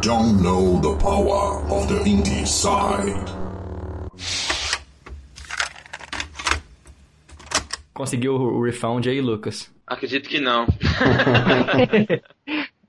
[0.00, 3.32] don't know the power of the indie side.
[7.94, 9.70] Conseguiu o refund aí, Lucas?
[9.86, 10.66] Acredito que não.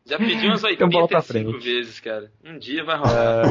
[0.06, 1.64] Já pedi umas Então bola pra 85 frente.
[1.64, 2.32] vezes, cara.
[2.44, 3.44] Um dia vai rolar.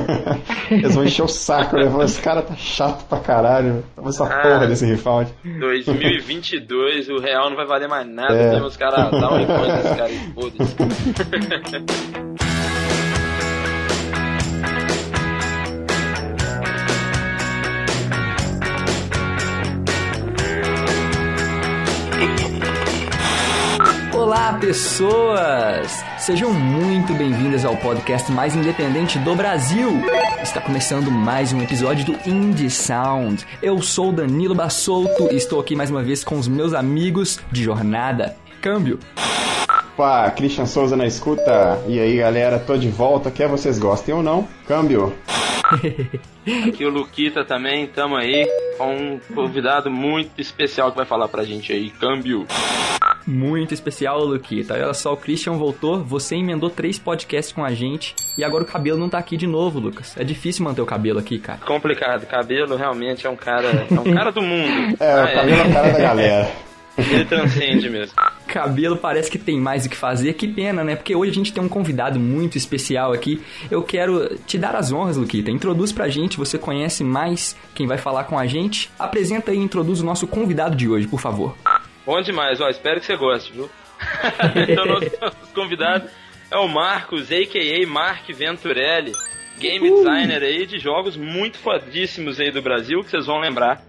[0.71, 1.85] Eles vão encher o saco, né?
[2.05, 3.85] Esse cara tá chato pra caralho.
[3.95, 4.43] Toma essa Ah.
[4.43, 5.29] porra desse refund.
[5.45, 8.35] 2022, o real não vai valer mais nada.
[8.35, 8.61] É.
[8.61, 10.77] Os caras, dá um refund nesse cara e foda-se.
[24.29, 26.05] Olá, pessoas!
[26.19, 29.89] Sejam muito bem-vindas ao podcast mais independente do Brasil.
[30.43, 33.47] Está começando mais um episódio do Indie Sound.
[33.63, 37.65] Eu sou Danilo Bassolto e estou aqui mais uma vez com os meus amigos de
[37.65, 38.37] jornada.
[38.61, 38.99] Câmbio.
[39.95, 41.83] Opa, Christian Souza na escuta.
[41.89, 43.31] E aí, galera, tô de volta.
[43.31, 44.47] Quer vocês gostem ou não?
[44.67, 45.17] Câmbio.
[46.69, 51.45] Aqui o Luquita também, tamo aí com um convidado muito especial que vai falar pra
[51.45, 52.47] gente aí, câmbio.
[53.29, 54.73] Muito especial, Luquita.
[54.73, 58.67] Olha só, o Christian voltou, você emendou três podcasts com a gente e agora o
[58.67, 60.17] cabelo não tá aqui de novo, Lucas.
[60.17, 61.59] É difícil manter o cabelo aqui, cara.
[61.59, 64.97] Complicado, cabelo realmente é um cara, é um cara do mundo.
[64.99, 66.53] É, Ah, o cabelo é a cara da galera.
[66.99, 68.13] Ele transcende mesmo.
[68.49, 70.97] Cabelo parece que tem mais o que fazer, que pena, né?
[70.97, 73.41] Porque hoje a gente tem um convidado muito especial aqui.
[73.71, 75.49] Eu quero te dar as honras, Luquita.
[75.49, 78.91] Introduz pra gente, você conhece mais quem vai falar com a gente.
[78.99, 81.55] Apresenta e introduz o nosso convidado de hoje, por favor.
[82.09, 83.69] Bom demais, ó, espero que você goste, viu?
[84.67, 86.09] então, nosso, nosso convidado
[86.51, 87.87] é o Marcos, a.k.a.
[87.87, 89.13] Mark Venturelli,
[89.59, 93.83] game designer aí de jogos muito fodíssimos aí do Brasil, que vocês vão lembrar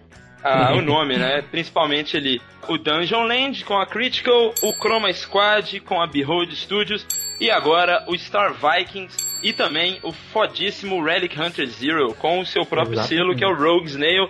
[0.44, 1.42] ah, o nome, né?
[1.50, 7.08] Principalmente ali o Dungeon Land com a Critical, o Chroma Squad com a Behold Studios
[7.39, 12.66] e agora o Star Vikings e também o fodíssimo Relic Hunter Zero com o seu
[12.66, 13.17] próprio Exatamente.
[13.17, 14.30] selo que é o Rogue Snail.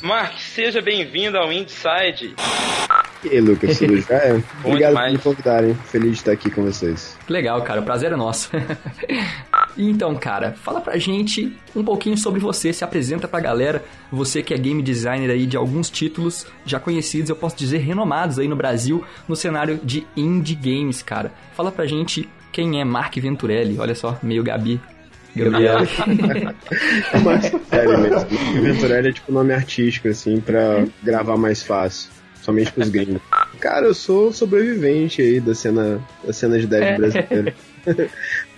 [0.00, 2.36] Mark, seja bem-vindo ao Inside.
[3.24, 4.44] E aí, Lucas, tudo jóia?
[4.62, 5.12] Obrigado demais.
[5.12, 5.74] por me convidarem.
[5.86, 7.16] Feliz de estar aqui com vocês.
[7.28, 7.80] Legal, cara.
[7.80, 8.50] O prazer é nosso.
[9.78, 12.72] então, cara, fala pra gente um pouquinho sobre você.
[12.72, 13.82] Se apresenta pra galera.
[14.12, 18.38] Você que é game designer aí de alguns títulos já conhecidos, eu posso dizer renomados
[18.38, 21.32] aí no Brasil, no cenário de indie games, cara.
[21.56, 23.78] Fala pra gente quem é Mark Venturelli.
[23.78, 24.80] Olha só, meio Gabi.
[25.34, 25.78] Gabriel.
[27.12, 28.28] É mais sério mesmo.
[28.62, 32.13] Venturelli é tipo nome artístico, assim, pra gravar mais fácil.
[32.44, 33.22] Somente pros gringos.
[33.58, 37.54] Cara, eu sou sobrevivente aí da cena, da cena de dev brasileira.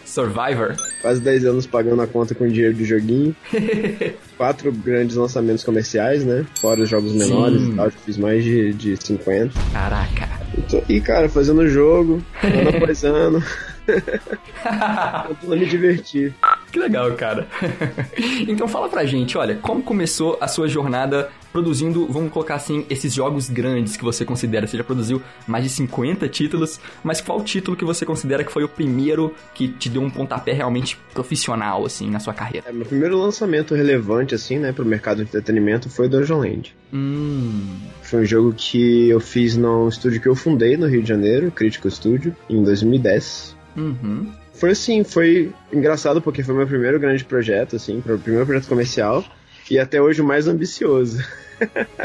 [0.05, 0.75] Survivor.
[1.03, 3.35] Quase 10 anos pagando a conta com dinheiro de joguinho.
[4.37, 6.47] Quatro grandes lançamentos comerciais, né?
[6.61, 7.73] Fora os jogos menores Sim.
[7.73, 7.91] e tal.
[7.91, 9.53] Fiz mais de, de 50.
[9.73, 10.29] Caraca.
[10.57, 13.43] Eu tô aí, cara, fazendo jogo, ano após ano.
[13.87, 16.35] Tentando me divertir.
[16.77, 17.49] Que legal, cara.
[18.47, 23.15] então fala pra gente, olha, como começou a sua jornada produzindo, vamos colocar assim, esses
[23.15, 24.67] jogos grandes que você considera?
[24.67, 28.63] Você já produziu mais de 50 títulos, mas qual título que você considera que foi
[28.63, 32.69] o primeiro que te deu um pontapé realmente profissional, assim, na sua carreira?
[32.69, 36.77] É, meu primeiro lançamento relevante, assim, né, pro mercado de entretenimento foi Dungeon Land.
[36.93, 37.75] Hum.
[38.03, 41.51] Foi um jogo que eu fiz num estúdio que eu fundei no Rio de Janeiro,
[41.51, 43.57] Critical Studio, em 2010.
[43.79, 44.31] Uhum.
[44.57, 49.25] Foi assim, foi engraçado porque foi meu primeiro grande projeto, assim, meu primeiro projeto comercial
[49.71, 51.23] e até hoje o mais ambicioso.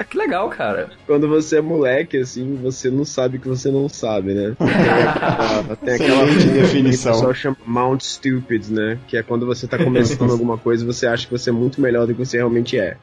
[0.10, 0.90] Que legal, cara.
[1.06, 4.56] Quando você é moleque, assim, você não sabe que você não sabe, né?
[4.58, 7.12] Tem aquela, tem aquela Excelente que o definição.
[7.12, 8.98] pessoal chama Mount Stupid, né?
[9.10, 11.82] Que é quando você tá começando alguma coisa e você acha que você é muito
[11.82, 12.96] melhor do que você realmente é.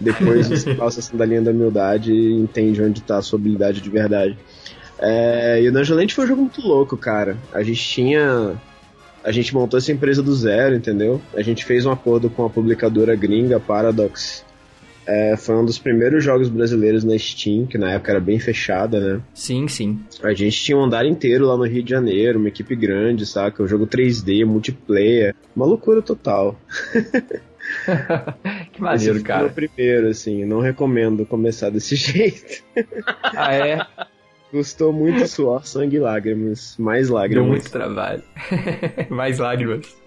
[0.00, 3.90] Depois você passa essa linha da humildade e entende onde tá a sua habilidade de
[3.90, 4.38] verdade.
[5.00, 7.36] É, e o Dungeon Land foi um jogo muito louco, cara.
[7.52, 8.54] A gente tinha.
[9.28, 11.20] A gente montou essa empresa do zero, entendeu?
[11.34, 14.42] A gente fez um acordo com a publicadora gringa Paradox.
[15.06, 18.98] É, foi um dos primeiros jogos brasileiros na Steam, que na época era bem fechada,
[18.98, 19.20] né?
[19.34, 20.00] Sim, sim.
[20.22, 23.62] A gente tinha um andar inteiro lá no Rio de Janeiro, uma equipe grande, saca?
[23.62, 25.34] Um jogo 3D, multiplayer.
[25.54, 26.58] Uma loucura total.
[28.72, 29.46] que maneiro, Esse foi cara.
[29.46, 30.46] o primeiro, assim.
[30.46, 32.64] Não recomendo começar desse jeito.
[33.22, 33.86] Ah, é?
[34.50, 36.74] Custou muito suor, sangue e lágrimas.
[36.78, 37.48] Mais Deu lágrimas.
[37.48, 38.22] muito trabalho.
[39.10, 39.97] Mais lágrimas.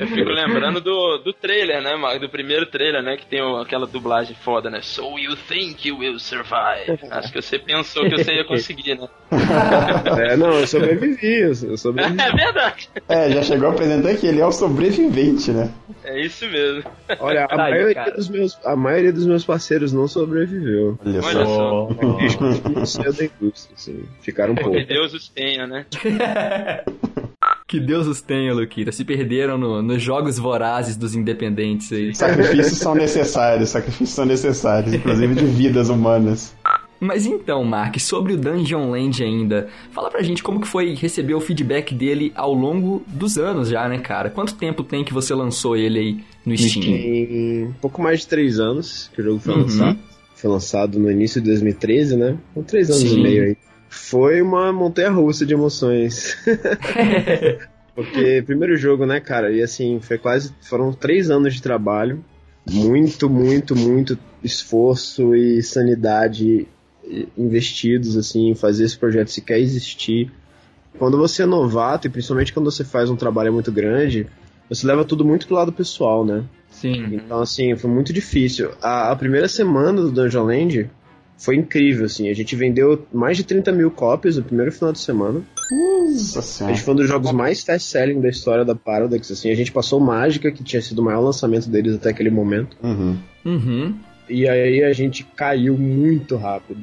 [0.00, 2.20] Eu fico lembrando do, do trailer, né, Mark?
[2.20, 3.16] Do primeiro trailer, né?
[3.16, 4.80] Que tem o- aquela dublagem foda, né?
[4.82, 6.98] So you think you will survive.
[7.10, 9.08] Acho que você pensou que você ia conseguir, né?
[10.20, 12.20] É, não, eu sobrevivi, eu sobrevivi.
[12.20, 12.88] É verdade.
[13.08, 15.72] É, já chegou a apresentar que ele é o sobrevivente, né?
[16.04, 16.82] É isso mesmo.
[17.18, 18.10] Olha, a, maioria cara.
[18.12, 20.98] dos meus, a maioria dos meus parceiros não sobreviveu.
[21.04, 21.88] Olha, Olha só.
[21.88, 22.18] só.
[22.20, 24.04] Eles continuam cedo da indústria, assim.
[24.20, 24.72] Ficaram um pouco.
[24.76, 25.86] Que Deus os tenha, né?
[27.70, 28.90] Que Deus os tenha, Luquita.
[28.90, 32.12] Se perderam no- nos jogos vorazes dos independentes aí.
[32.12, 36.52] Sacrifícios são necessários, sacrifícios são necessários, inclusive de vidas humanas.
[36.98, 41.34] Mas então, Mark, sobre o Dungeon Land ainda, fala pra gente como que foi receber
[41.34, 44.30] o feedback dele ao longo dos anos já, né, cara?
[44.30, 46.82] Quanto tempo tem que você lançou ele aí no Steam?
[46.82, 49.60] Tem um pouco mais de três anos que o jogo foi Uhum.
[49.62, 49.98] lançado.
[50.34, 52.36] Foi lançado no início de 2013, né?
[52.52, 53.20] Com três anos Sim.
[53.20, 53.56] e meio aí.
[53.90, 56.38] Foi uma montanha russa de emoções.
[57.92, 59.50] Porque primeiro jogo, né, cara?
[59.50, 60.54] E assim, foi quase.
[60.62, 62.24] Foram três anos de trabalho.
[62.70, 66.68] Muito, muito, muito esforço e sanidade
[67.36, 70.30] investidos, assim, em fazer esse projeto sequer existir.
[70.96, 74.26] Quando você é novato, e principalmente quando você faz um trabalho muito grande,
[74.68, 76.44] você leva tudo muito pro lado pessoal, né?
[76.70, 77.14] Sim.
[77.14, 78.70] Então, assim, foi muito difícil.
[78.80, 80.90] A, a primeira semana do Dungeon Land
[81.40, 82.28] foi incrível, assim.
[82.28, 85.40] A gente vendeu mais de 30 mil cópias no primeiro final de semana.
[85.70, 86.74] Nossa A senhora.
[86.74, 89.50] gente foi um dos jogos mais fast-selling da história da Paradox, assim.
[89.50, 92.76] A gente passou Mágica, que tinha sido o maior lançamento deles até aquele momento.
[92.82, 93.16] Uhum.
[93.46, 93.94] Uhum.
[94.28, 96.82] E aí a gente caiu muito rápido.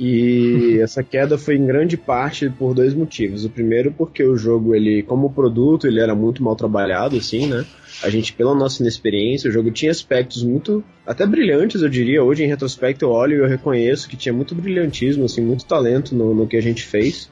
[0.00, 3.44] E essa queda foi em grande parte por dois motivos.
[3.44, 7.62] O primeiro porque o jogo, ele, como produto, ele era muito mal trabalhado, assim, né?
[8.02, 12.22] A gente, pela nossa inexperiência, o jogo tinha aspectos muito, até brilhantes, eu diria.
[12.22, 16.14] Hoje, em retrospecto, eu olho e eu reconheço que tinha muito brilhantismo, assim, muito talento
[16.14, 17.30] no, no que a gente fez.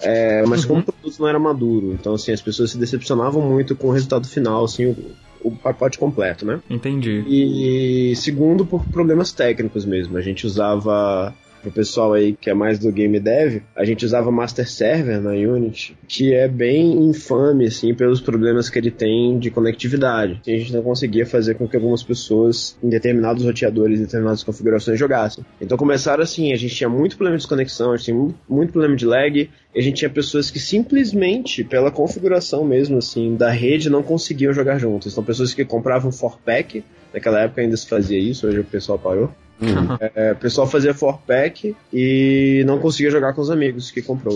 [0.00, 3.74] É, mas como o produto não era maduro, então, assim, as pessoas se decepcionavam muito
[3.74, 4.96] com o resultado final, assim, o,
[5.42, 6.60] o pacote completo, né?
[6.68, 7.24] Entendi.
[7.26, 10.16] E segundo, por problemas técnicos mesmo.
[10.18, 14.30] A gente usava, pro pessoal aí que é mais do game dev, a gente usava
[14.30, 19.50] Master Server na Unity, que é bem infame, assim, pelos problemas que ele tem de
[19.50, 20.40] conectividade.
[20.46, 24.98] A gente não conseguia fazer com que algumas pessoas em determinados roteadores, em determinadas configurações
[24.98, 25.44] jogassem.
[25.60, 28.72] Então começaram assim, a gente tinha muito problema de desconexão, a gente tinha mu- muito
[28.72, 33.90] problema de lag, a gente tinha pessoas que simplesmente, pela configuração mesmo, assim, da rede,
[33.90, 35.12] não conseguiam jogar juntas.
[35.12, 36.82] Então pessoas que compravam 4-pack,
[37.12, 39.30] naquela época ainda se fazia isso, hoje o pessoal parou.
[39.60, 39.96] Uhum.
[40.14, 44.34] É, o pessoal fazia 4-pack e não conseguia jogar com os amigos que comprou.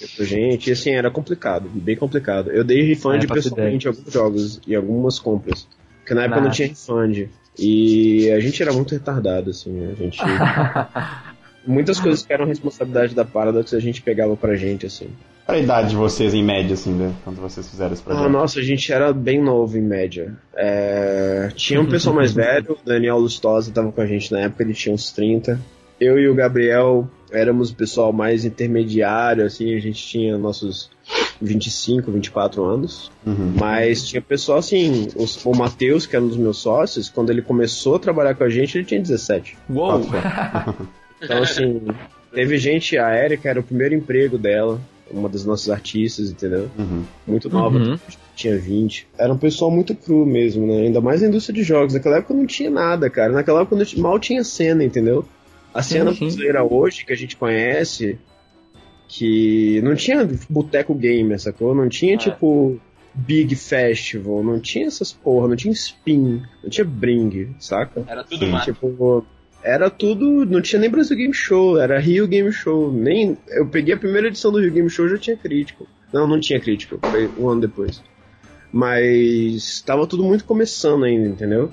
[0.00, 2.50] E pra gente, e assim, era complicado, bem complicado.
[2.50, 5.66] Eu dei refund É, pessoalmente em alguns jogos e algumas compras.
[6.00, 6.56] Porque na época não Nossa.
[6.56, 7.28] tinha refund.
[7.58, 10.18] E a gente era muito retardado, assim, a gente...
[11.64, 15.08] Muitas coisas que eram responsabilidade da Paradox a gente pegava pra gente, assim.
[15.44, 18.28] Qual a idade de vocês em média, assim, né, quando vocês fizeram esse Ah, projeto?
[18.30, 20.34] nossa, a gente era bem novo em média.
[20.54, 24.62] É, Tinha um pessoal mais velho, o Daniel Lustosa estava com a gente na época,
[24.62, 25.58] ele tinha uns 30.
[26.00, 30.90] Eu e o Gabriel éramos o pessoal mais intermediário, assim, a gente tinha nossos
[31.40, 33.10] 25, 24 anos.
[33.26, 33.54] Uhum.
[33.58, 37.42] Mas tinha pessoal assim, os- o Matheus, que era um dos meus sócios, quando ele
[37.42, 39.56] começou a trabalhar com a gente, ele tinha 17.
[39.68, 40.00] Uou!
[41.24, 41.80] Então, assim,
[42.34, 44.80] teve gente, a Erika era o primeiro emprego dela,
[45.10, 46.70] uma das nossas artistas, entendeu?
[46.78, 47.04] Uhum.
[47.26, 47.98] Muito nova, Uhum.
[48.34, 49.06] tinha 20.
[49.18, 50.82] Era um pessoal muito cru mesmo, né?
[50.86, 51.94] Ainda mais na indústria de jogos.
[51.94, 53.32] Naquela época não tinha nada, cara.
[53.32, 55.24] Naquela época não tinha- mal tinha cena, entendeu?
[55.74, 56.20] A cena sim.
[56.20, 58.18] brasileira hoje, que a gente conhece,
[59.08, 61.74] que não tinha boteco gamer, sacou?
[61.74, 62.78] Não tinha, tipo,
[63.14, 68.04] Big Festival, não tinha essas porra, não tinha Spin, não tinha Bring, saca?
[68.06, 68.50] Era tudo Sim.
[68.50, 68.72] mato.
[68.72, 69.24] Tipo,
[69.62, 70.44] era tudo.
[70.44, 72.92] Não tinha nem Brasil Game Show, era Rio Game Show.
[72.92, 73.36] Nem.
[73.48, 75.86] Eu peguei a primeira edição do Rio Game Show já tinha crítico.
[76.12, 78.02] Não, não tinha crítico, foi um ano depois.
[78.70, 81.70] Mas tava tudo muito começando ainda, entendeu?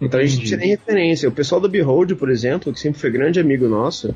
[0.00, 1.28] Então a gente tinha nem referência.
[1.28, 4.14] O pessoal do Behold, por exemplo, que sempre foi grande amigo nosso,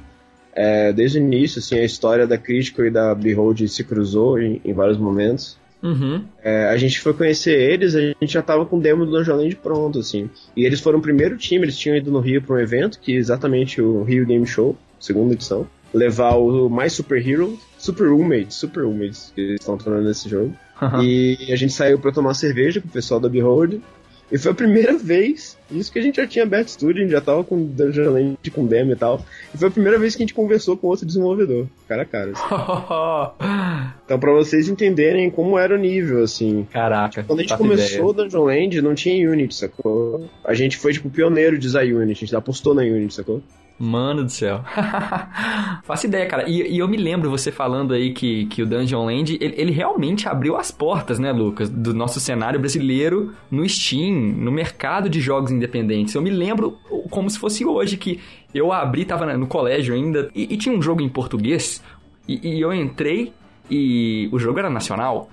[0.55, 4.61] é, desde o início, assim, a história da Critical e da Behold se cruzou em,
[4.65, 5.59] em vários momentos.
[5.83, 6.25] Uhum.
[6.43, 9.37] É, a gente foi conhecer eles, a gente já tava com o demo do Dungeon
[9.37, 10.31] Land pronto, assim.
[10.57, 13.13] E eles foram o primeiro time, eles tinham ido no Rio para um evento, que
[13.13, 15.67] é exatamente o Rio Game Show, segunda edição.
[15.93, 20.55] Levar o mais Super Hero, Super Roommates, Super Roommates, que eles estão tornando nesse jogo.
[21.03, 23.81] E a gente saiu pra tomar cerveja com o pessoal da Behold.
[24.33, 27.13] E foi a primeira vez, isso que a gente já tinha aberto estúdio, a gente
[27.13, 29.23] já tava com Dungeon Land com demo e tal.
[29.55, 32.33] E foi a primeira vez que a gente conversou com outro desenvolvedor, cara a cara.
[32.33, 33.93] assim.
[34.05, 36.67] Então pra vocês entenderem como era o nível, assim.
[36.71, 37.23] Caraca.
[37.23, 38.07] Quando a gente faço começou ideia.
[38.07, 40.29] o Dungeon Land, não tinha Unity, sacou?
[40.45, 43.43] A gente foi, tipo, pioneiro de usar Unity, a gente apostou na Unity, sacou?
[43.85, 44.61] Mano do céu.
[45.83, 46.49] Faço ideia, cara.
[46.49, 49.73] E, e eu me lembro você falando aí que, que o Dungeon Land, ele, ele
[49.73, 55.21] realmente abriu as portas, né, Lucas, do nosso cenário brasileiro no Steam, no mercado de
[55.21, 56.15] jogos independentes.
[56.15, 56.79] Eu me lembro
[57.11, 58.21] como se fosse hoje que
[58.55, 61.83] eu abri, tava no colégio ainda, e, e tinha um jogo em português,
[62.29, 63.33] e, e eu entrei
[63.69, 65.29] e o jogo era nacional.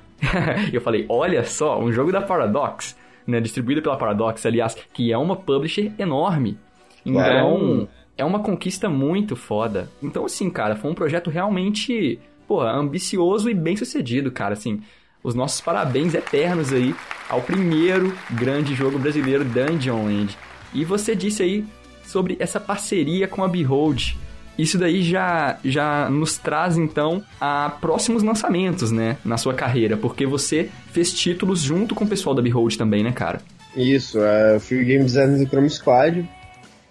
[0.71, 5.13] E eu falei, olha só, um jogo da Paradox, né, distribuído pela Paradox, aliás, que
[5.13, 6.57] é uma publisher enorme.
[7.05, 7.87] Então.
[8.19, 9.89] É uma conquista muito foda.
[10.03, 14.81] Então, assim, cara, foi um projeto realmente, pô, ambicioso e bem sucedido, cara, assim.
[15.23, 16.93] os nossos parabéns eternos aí
[17.29, 20.37] ao primeiro grande jogo brasileiro Dungeon Land.
[20.73, 21.65] E você disse aí
[22.03, 24.17] sobre essa parceria com a Behold.
[24.57, 30.25] Isso daí já, já nos traz então a próximos lançamentos, né, na sua carreira, porque
[30.25, 33.41] você fez títulos junto com o pessoal da Behold também, né, cara?
[33.73, 36.27] Isso, é, fui game designer do Chrome Squad.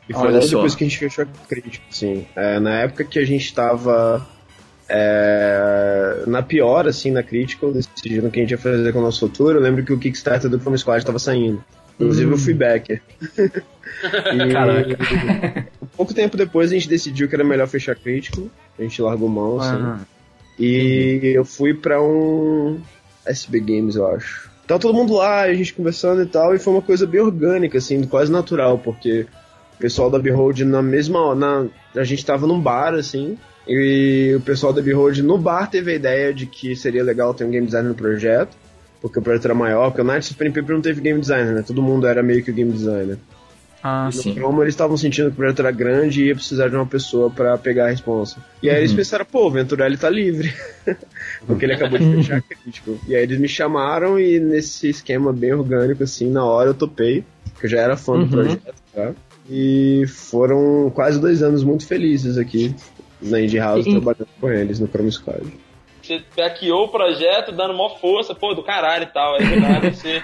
[0.08, 2.26] E foi Olha depois que a gente fechou a crítica, assim.
[2.34, 4.26] É, na época que a gente tava
[4.88, 9.02] é, na pior, assim, na Critical, decidindo o que a gente ia fazer com o
[9.02, 11.62] nosso futuro, eu lembro que o Kickstarter do Chrome Squad tava saindo.
[11.94, 13.02] Inclusive eu fui backer.
[13.36, 15.68] e, Caraca.
[15.96, 18.46] pouco tempo depois a gente decidiu que era melhor fechar a Critical.
[18.78, 19.82] A gente largou mão, assim.
[19.82, 20.00] Ah,
[20.58, 22.80] E eu fui pra um
[23.26, 24.48] SB Games, eu acho.
[24.66, 27.78] Tava todo mundo lá, a gente conversando e tal, e foi uma coisa bem orgânica,
[27.78, 29.26] assim, quase natural, porque
[29.78, 31.34] pessoal da Behold na mesma.
[31.34, 31.66] Na,
[31.96, 35.94] a gente tava num bar, assim, e o pessoal da Behold no bar teve a
[35.94, 38.56] ideia de que seria legal ter um game designer no projeto,
[39.00, 41.62] porque o projeto era maior, porque o Pen and Paper não teve game designer, né?
[41.66, 43.18] Todo mundo era meio que o game designer.
[43.82, 44.34] ah No sim.
[44.34, 47.30] Chroma eles estavam sentindo que o projeto era grande e ia precisar de uma pessoa
[47.30, 48.38] pra pegar a responsa.
[48.62, 48.80] E aí Uhum.
[48.80, 50.52] eles pensaram, pô, o Venturelli tá livre.
[51.46, 52.98] Porque ele acabou de fechar a crítico.
[53.06, 57.24] E aí eles me chamaram e nesse esquema bem orgânico, assim, na hora eu topei,
[57.60, 58.24] que eu já era fã Uhum.
[58.24, 59.12] do projeto, tá?
[59.48, 62.74] E foram quase dois anos muito felizes aqui
[63.20, 65.42] na Indie House E- trabalhando com eles no Chrome Squad.
[66.02, 69.34] Você hackeou o projeto, dando mó força, pô, do caralho e tal.
[69.36, 70.22] Aí do nada você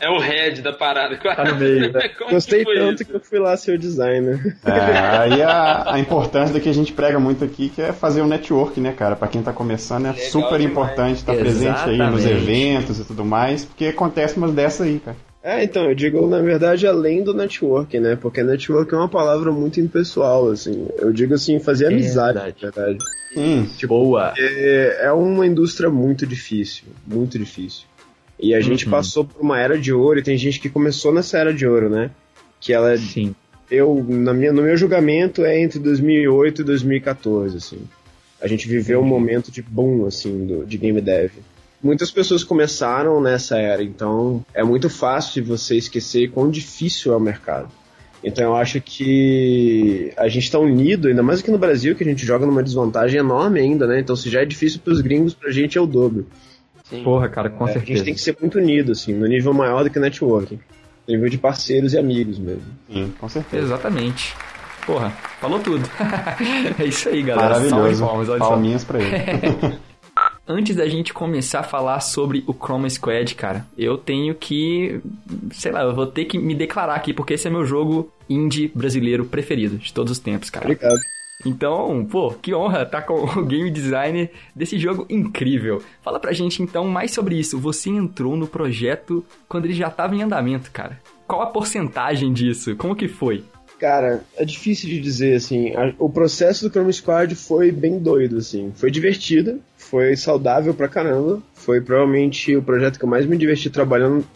[0.00, 1.16] é o head da parada.
[1.16, 2.10] Tá no meio, né?
[2.30, 3.10] Gostei que tanto isso?
[3.10, 4.56] que eu fui lá ser o designer.
[4.64, 4.70] É,
[5.18, 8.80] aí a, a importância que a gente prega muito aqui, que é fazer o network,
[8.80, 9.16] né, cara?
[9.16, 10.64] Pra quem tá começando é Legal super demais.
[10.64, 15.16] importante estar presente aí nos eventos e tudo mais, porque acontece umas dessas aí, cara.
[15.46, 18.16] É, então, eu digo, na verdade, além do network, né?
[18.16, 20.88] Porque network é uma palavra muito impessoal, assim.
[20.96, 22.56] Eu digo assim, fazer amizade, verdade.
[22.62, 22.98] na verdade.
[23.34, 24.32] Sim, Boa.
[24.38, 27.84] É, é uma indústria muito difícil, muito difícil.
[28.40, 28.90] E a gente Uhum.
[28.92, 31.90] passou por uma era de ouro, e tem gente que começou nessa era de ouro,
[31.90, 32.10] né?
[32.58, 33.34] Que ela, Sim.
[33.70, 37.80] eu, na minha, no meu julgamento, é entre 2008 e 2014, assim.
[38.40, 41.32] A gente viveu um momento de boom, assim, do, de game dev.
[41.84, 47.16] Muitas pessoas começaram nessa era, então é muito fácil de você esquecer quão difícil é
[47.16, 47.68] o mercado.
[48.24, 52.06] Então eu acho que a gente tá unido, ainda mais aqui no Brasil, que a
[52.06, 54.00] gente joga numa desvantagem enorme ainda, né?
[54.00, 56.26] Então se já é difícil pros gringos, pra gente é o dobro.
[56.84, 57.02] Sim.
[57.04, 57.96] Porra, cara, com É, a certeza.
[57.98, 60.58] gente tem que ser muito unido, assim, no nível maior do que networking.
[61.06, 62.62] No nível de parceiros e amigos mesmo.
[62.90, 63.62] sim, com certeza.
[63.66, 64.34] Exatamente.
[64.86, 65.86] Porra, falou tudo.
[66.80, 67.54] é isso aí, galera.
[67.56, 68.06] Salve Maravilhoso.
[68.06, 68.28] palmas.
[68.38, 69.10] Palminhas pra ele.
[70.46, 75.00] Antes da gente começar a falar sobre o Chroma Squad, cara, eu tenho que,
[75.52, 78.70] sei lá, eu vou ter que me declarar aqui, porque esse é meu jogo indie
[78.74, 80.66] brasileiro preferido de todos os tempos, cara.
[80.66, 80.98] Obrigado.
[81.46, 85.82] Então, pô, que honra estar com o game designer desse jogo incrível.
[86.02, 87.58] Fala pra gente então mais sobre isso.
[87.58, 91.00] Você entrou no projeto quando ele já estava em andamento, cara.
[91.26, 92.76] Qual a porcentagem disso?
[92.76, 93.42] Como que foi?
[93.80, 95.74] Cara, é difícil de dizer, assim.
[95.74, 98.72] a- o processo do Chrome Squad foi bem doido, assim.
[98.76, 99.60] Foi divertido,
[99.94, 101.40] foi saudável pra caramba.
[101.54, 104.26] Foi provavelmente o projeto que eu mais me diverti trabalhando.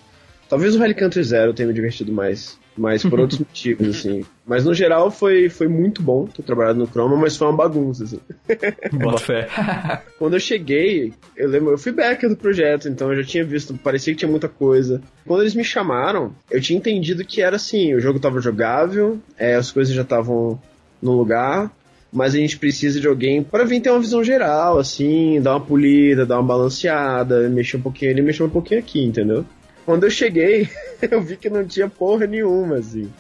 [0.49, 2.57] Talvez o Rally Country Zero tenha me divertido mais.
[2.77, 4.25] Mas por outros motivos, assim.
[4.47, 8.05] Mas no geral foi, foi muito bom ter trabalhado no Chroma, mas foi uma bagunça,
[8.05, 8.21] assim.
[8.97, 9.49] Bota fé.
[10.17, 13.75] Quando eu cheguei, eu lembro, eu fui backer do projeto, então eu já tinha visto,
[13.75, 15.03] parecia que tinha muita coisa.
[15.27, 19.57] Quando eles me chamaram, eu tinha entendido que era assim, o jogo tava jogável, é,
[19.57, 20.63] as coisas já estavam
[21.03, 21.71] no lugar,
[22.13, 25.61] mas a gente precisa de alguém para vir ter uma visão geral, assim, dar uma
[25.61, 29.45] polida, dar uma balanceada, mexer um pouquinho ali, mexer um pouquinho aqui, entendeu?
[29.85, 30.69] Quando eu cheguei,
[31.11, 33.11] eu vi que não tinha porra nenhuma, assim.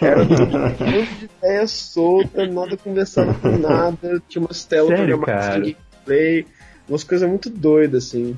[0.00, 5.54] Era tudo um monte de ideia solta, nada conversado com nada, tinha umas telas programadas
[5.54, 6.46] de gameplay,
[6.88, 8.36] umas coisas muito doidas, assim.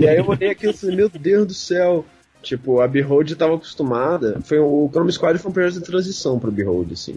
[0.00, 2.04] E aí eu olhei aquilo e falei, meu Deus do céu.
[2.42, 4.40] Tipo, a Behold tava acostumada.
[4.44, 7.16] Foi, o Chrome Squad foi um projeto de transição pro Behold, assim.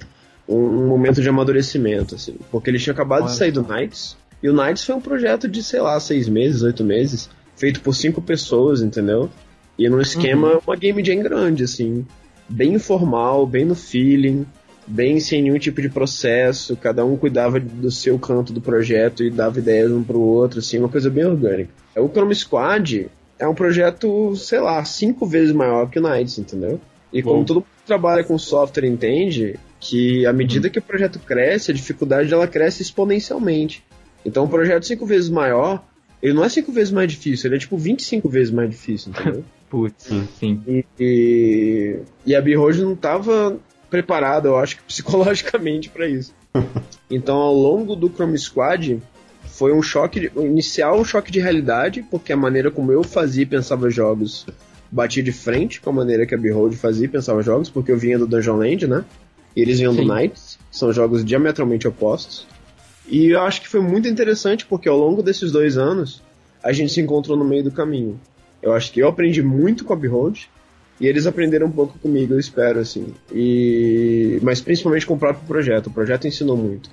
[0.50, 2.36] Um, um momento de amadurecimento, assim.
[2.52, 4.18] Porque eles tinham acabado de sair do Knights.
[4.42, 7.30] E o Knights foi um projeto de, sei lá, seis meses, oito meses.
[7.56, 9.30] Feito por cinco pessoas, entendeu?
[9.78, 12.06] E num esquema, uma game jam grande, assim.
[12.48, 14.46] Bem informal, bem no feeling.
[14.88, 16.76] Bem sem nenhum tipo de processo.
[16.76, 20.80] Cada um cuidava do seu canto do projeto e dava ideias um pro outro, assim.
[20.80, 21.70] Uma coisa bem orgânica.
[21.96, 26.80] O Chrome Squad é um projeto, sei lá, cinco vezes maior que o Knights, entendeu?
[27.12, 27.46] E como Bom.
[27.46, 31.74] todo mundo que trabalha com software entende, que à medida que o projeto cresce, a
[31.74, 33.84] dificuldade dela cresce exponencialmente.
[34.26, 35.84] Então, um projeto cinco vezes maior,
[36.22, 39.44] ele não é cinco vezes mais difícil, ele é tipo 25 vezes mais difícil, entendeu?
[39.70, 40.10] Putz,
[40.40, 40.62] sim.
[40.68, 43.58] e, e, e a Behold não estava
[43.90, 46.34] preparada, eu acho que psicologicamente para isso.
[47.10, 49.00] Então, ao longo do Chrome Squad,
[49.46, 53.44] foi um choque, de, inicial um choque de realidade, porque a maneira como eu fazia
[53.44, 54.46] e pensava jogos
[54.92, 57.98] batia de frente com a maneira que a Behold fazia e pensava jogos, porque eu
[57.98, 59.06] vinha do Dungeon Land, né?
[59.56, 60.06] E eles vinham Sim.
[60.06, 62.48] do Knights, são jogos diametralmente opostos.
[63.08, 66.22] E eu acho que foi muito interessante, porque ao longo desses dois anos,
[66.64, 68.20] a gente se encontrou no meio do caminho.
[68.62, 70.48] Eu acho que eu aprendi muito com a Behold,
[71.00, 73.14] e eles aprenderam um pouco comigo, eu espero, assim.
[73.34, 74.38] E...
[74.44, 75.88] Mas principalmente com o próprio projeto.
[75.88, 76.90] O projeto ensinou muito.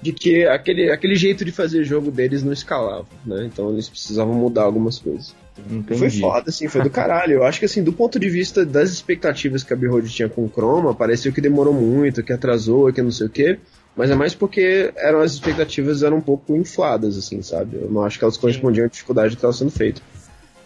[0.00, 3.48] De que aquele, aquele jeito de fazer jogo deles não escalava, né?
[3.52, 5.34] Então eles precisavam mudar algumas coisas.
[5.58, 5.98] Entendi.
[5.98, 7.32] Foi foda, assim, foi do caralho.
[7.34, 10.44] Eu acho que, assim, do ponto de vista das expectativas que a Behold tinha com
[10.44, 13.58] o Chroma, pareceu que demorou muito, que atrasou, que não sei o quê.
[13.96, 17.78] Mas é mais porque eram as expectativas eram um pouco infladas, assim, sabe?
[17.82, 20.00] Eu não acho que elas correspondiam à dificuldade que estava sendo feita.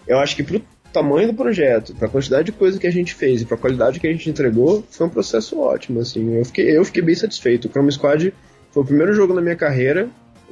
[0.06, 0.62] Eu acho que pro
[0.92, 4.06] tamanho do projeto, pra quantidade de coisa que a gente fez e pra qualidade que
[4.06, 6.34] a gente entregou, foi um processo ótimo, assim.
[6.34, 7.68] Eu fiquei, eu fiquei bem satisfeito.
[7.68, 8.34] O Chrome Squad
[8.72, 10.08] foi o primeiro jogo na minha carreira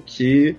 [0.06, 0.56] que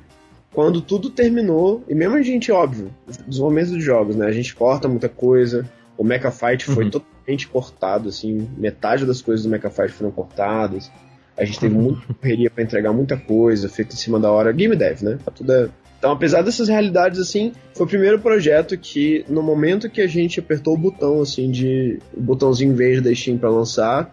[0.53, 2.93] quando tudo terminou, e mesmo a gente, óbvio,
[3.25, 4.25] desenvolvimento de jogos, né?
[4.25, 5.69] A gente corta muita coisa.
[5.97, 6.89] O Mecha Fight foi uhum.
[6.89, 10.91] totalmente cortado, assim, metade das coisas do Mecha Fight foram cortadas.
[11.37, 14.51] A gente teve muita correria para entregar muita coisa, feita em cima da hora.
[14.51, 15.17] Game Dev, né?
[15.23, 15.69] Tá tudo é...
[15.97, 20.39] Então, apesar dessas realidades, assim, foi o primeiro projeto que, no momento que a gente
[20.39, 21.99] apertou o botão, assim, de.
[22.11, 24.11] o botãozinho verde da Steam pra lançar,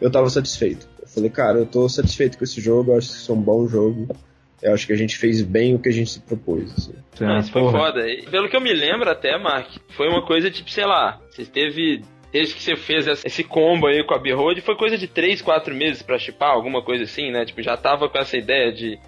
[0.00, 0.88] eu tava satisfeito.
[1.14, 3.40] Eu falei, cara, eu tô satisfeito com esse jogo, eu acho que isso é um
[3.40, 4.08] bom jogo.
[4.60, 6.72] Eu acho que a gente fez bem o que a gente se propôs.
[6.72, 6.94] Assim.
[7.20, 8.08] Não, isso foi foda.
[8.08, 11.44] E, pelo que eu me lembro até, Mark, foi uma coisa tipo, sei lá, você
[11.44, 12.02] teve.
[12.32, 15.72] Desde que você fez esse combo aí com a Behold, foi coisa de 3, 4
[15.72, 17.44] meses pra chipar, alguma coisa assim, né?
[17.44, 18.98] Tipo, já tava com essa ideia de.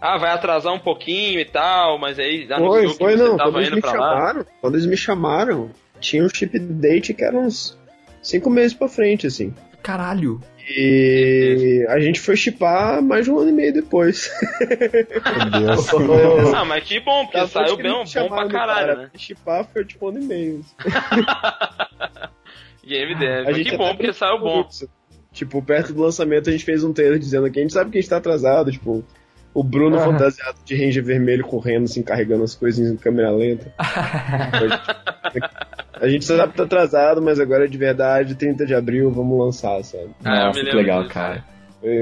[0.00, 3.36] Ah, vai atrasar um pouquinho e tal, mas aí já foi, foi, não.
[3.36, 4.46] tava quando indo pra chamaram, lá.
[4.60, 7.76] Quando eles me chamaram, tinha um chip date que era uns
[8.22, 9.52] 5 meses pra frente, assim.
[9.82, 10.40] Caralho!
[10.68, 14.28] E a gente foi chipar mais de um ano e meio depois.
[14.60, 16.54] Meu Deus.
[16.54, 18.96] ah, mas que bom, porque saiu bem, bom pra caralho, cara.
[18.96, 19.10] né?
[19.16, 20.64] Chipar foi tipo um ano e meio.
[22.84, 23.44] Game Dev.
[23.44, 24.68] Mas que bom, porque saiu bom.
[25.32, 27.98] Tipo, perto do lançamento a gente fez um trailer dizendo que a gente sabe que
[27.98, 29.04] a gente tá atrasado, tipo,
[29.52, 33.72] o Bruno fantasiado de Ranger vermelho correndo, assim, carregando as coisas em câmera lenta.
[36.00, 39.10] A gente só sabe que tá atrasado, mas agora é de verdade, 30 de abril,
[39.10, 40.10] vamos lançar, sabe?
[40.24, 41.14] Ah, Nossa, que legal, disso.
[41.14, 41.44] cara.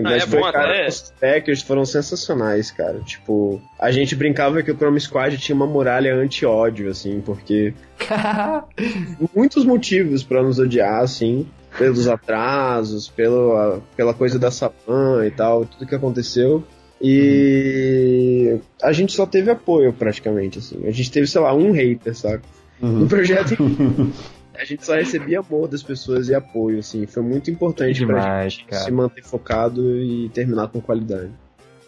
[0.03, 0.89] Mas ah, é foi, bom, cara, até...
[0.89, 3.01] os Packers foram sensacionais, cara.
[3.01, 7.75] Tipo, a gente brincava que o Chrome Squad tinha uma muralha anti-ódio, assim, porque.
[9.35, 15.67] muitos motivos para nos odiar, assim, pelos atrasos, pelo, pela coisa da Sapan e tal,
[15.67, 16.65] tudo que aconteceu.
[17.01, 20.87] E a gente só teve apoio praticamente, assim.
[20.87, 22.43] A gente teve, sei lá, um hater, saca?
[22.85, 23.01] Uhum.
[23.01, 23.57] No projeto
[24.55, 27.07] a gente só recebia amor das pessoas e apoio, assim.
[27.07, 28.83] Foi muito importante Demais, pra gente cara.
[28.83, 31.31] se manter focado e terminar com qualidade.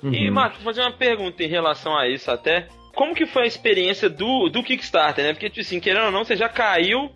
[0.03, 0.13] Uhum.
[0.13, 2.69] E, Marcos, vou fazer uma pergunta em relação a isso até.
[2.95, 5.33] Como que foi a experiência do, do Kickstarter, né?
[5.35, 7.11] Porque, tipo assim, querendo ou não, você já caiu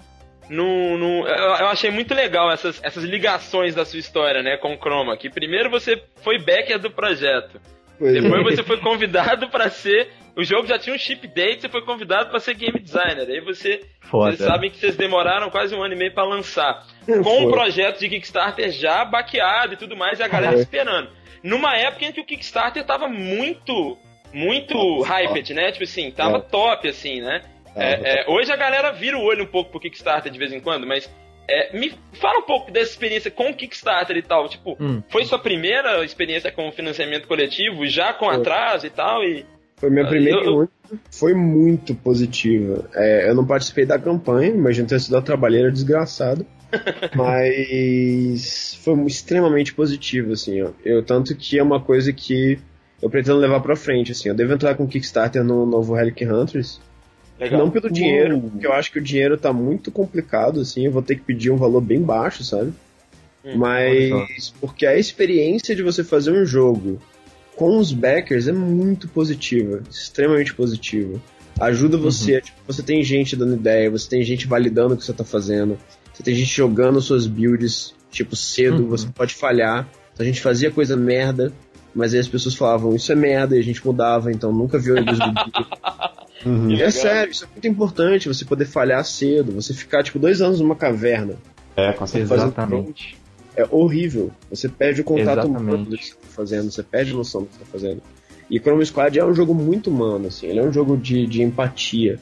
[0.50, 4.74] no, no, eu, eu, achei muito legal essas, essas ligações da sua história, né, com
[4.74, 5.16] o Chroma.
[5.16, 7.60] Que primeiro você foi backer do projeto.
[7.98, 8.56] Pois Depois é.
[8.56, 10.08] você foi convidado para ser
[10.40, 13.28] o jogo já tinha um chip date, você foi convidado para ser game designer.
[13.28, 14.32] Aí você, Foda.
[14.32, 16.86] vocês sabem que vocês demoraram quase um ano e meio para lançar.
[17.22, 20.62] Com o um projeto de Kickstarter já baqueado e tudo mais, e a galera Foi.
[20.62, 21.10] esperando.
[21.42, 23.98] Numa época em que o Kickstarter tava muito,
[24.32, 25.72] muito hyped, né?
[25.72, 26.40] Tipo assim, tava é.
[26.40, 27.42] top, assim, né?
[27.76, 30.60] É, é, hoje a galera vira o olho um pouco pro Kickstarter de vez em
[30.60, 31.08] quando, mas
[31.48, 34.48] é, me fala um pouco dessa experiência com o Kickstarter e tal.
[34.48, 35.02] Tipo, hum.
[35.10, 39.22] foi sua primeira experiência com financiamento coletivo, já com atraso e tal?
[39.22, 39.44] E
[39.80, 40.68] foi minha primeira eu,
[41.10, 42.88] foi muito positiva.
[42.94, 46.44] É, eu não participei da campanha, imagino ter sido uma trabalheira desgraçada.
[47.16, 50.68] mas foi extremamente positivo, assim, ó.
[50.84, 52.58] Eu, tanto que é uma coisa que
[53.00, 54.28] eu pretendo levar pra frente, assim.
[54.28, 56.78] Eu devo entrar com o Kickstarter no novo Relic Hunters.
[57.40, 57.58] Legal.
[57.58, 60.84] Não pelo dinheiro, porque eu acho que o dinheiro tá muito complicado, assim.
[60.84, 62.74] Eu vou ter que pedir um valor bem baixo, sabe?
[63.42, 67.00] Hum, mas porque a experiência de você fazer um jogo
[67.60, 71.20] com os backers é muito positiva, extremamente positiva.
[71.60, 72.04] Ajuda uhum.
[72.04, 72.40] você, uhum.
[72.40, 75.76] tipo, você tem gente dando ideia, você tem gente validando o que você tá fazendo,
[76.10, 78.88] você tem gente jogando suas builds, tipo, cedo, uhum.
[78.88, 79.86] você pode falhar.
[80.18, 81.52] A gente fazia coisa merda,
[81.94, 84.96] mas aí as pessoas falavam, isso é merda, e a gente mudava, então nunca viu
[84.96, 86.72] eles do uhum.
[86.72, 90.60] É sério, isso é muito importante, você poder falhar cedo, você ficar, tipo, dois anos
[90.60, 91.34] numa caverna.
[91.76, 92.36] É, com certeza.
[92.36, 93.20] Exatamente
[93.56, 94.30] é horrível.
[94.48, 95.86] Você perde o contato humano
[96.40, 98.02] fazendo, você perde noção do que você tá fazendo.
[98.50, 101.42] E Chrome Squad é um jogo muito humano, assim, ele é um jogo de, de
[101.42, 102.18] empatia.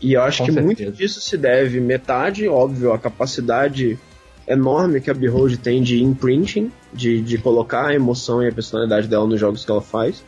[0.00, 0.66] E eu acho Com que certeza.
[0.84, 3.98] muito disso se deve, metade, óbvio, a capacidade
[4.46, 9.06] enorme que a Behold tem de imprinting, de, de colocar a emoção e a personalidade
[9.06, 10.22] dela nos jogos que ela faz.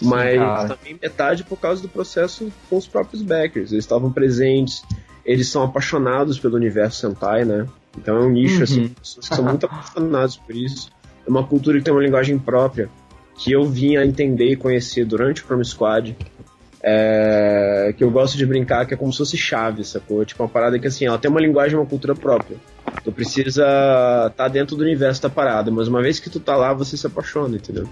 [0.00, 0.68] Mas cara.
[0.76, 3.72] também metade por causa do processo com os próprios backers.
[3.72, 4.82] Eles estavam presentes,
[5.24, 7.66] eles são apaixonados pelo universo Sentai, né?
[7.96, 8.62] Então é um nicho, Uhum.
[8.64, 10.90] assim, pessoas que são muito apaixonadas por isso.
[11.26, 12.88] É uma cultura que tem uma linguagem própria,
[13.36, 16.16] que eu vim a entender e conhecer durante o Chrome Squad.
[16.88, 20.24] É, que eu gosto de brincar que é como se fosse chave, sacou?
[20.24, 22.56] Tipo, uma parada que assim, ela tem uma linguagem, uma cultura própria.
[23.02, 26.54] Tu precisa estar tá dentro do universo da parada, mas uma vez que tu tá
[26.54, 27.88] lá, você se apaixona, entendeu?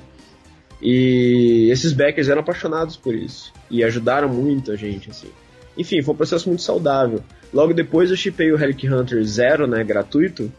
[0.80, 3.52] E esses backers eram apaixonados por isso.
[3.70, 5.28] E ajudaram muito a gente, assim.
[5.76, 7.20] Enfim, foi um processo muito saudável.
[7.52, 10.52] Logo depois eu chipei o Relic Hunter Zero, né, gratuito,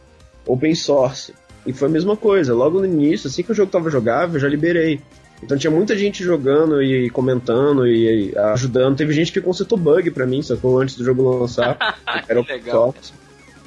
[0.46, 1.34] open source.
[1.66, 2.54] E foi a mesma coisa.
[2.54, 5.00] Logo no início, assim que o jogo tava jogável, eu já liberei.
[5.44, 8.96] Então tinha muita gente jogando e comentando e ajudando.
[8.96, 10.80] Teve gente que consertou bug pra mim, sacou?
[10.80, 11.78] Antes do jogo lançar.
[12.28, 12.94] Era legal.
[12.94, 13.14] source.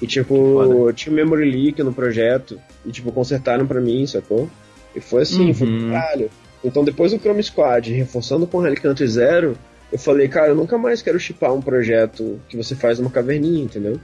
[0.00, 2.58] E tipo, tinha um memory leak no projeto.
[2.86, 4.48] E tipo, consertaram pra mim, sacou?
[4.94, 5.78] E foi assim, foi Uhum.
[5.88, 6.30] do caralho.
[6.64, 9.56] Então depois do Chrome Squad, reforçando com o Hunter Zero,
[9.92, 13.62] eu falei, cara, eu nunca mais quero chipar um projeto que você faz numa caverninha,
[13.64, 14.00] entendeu?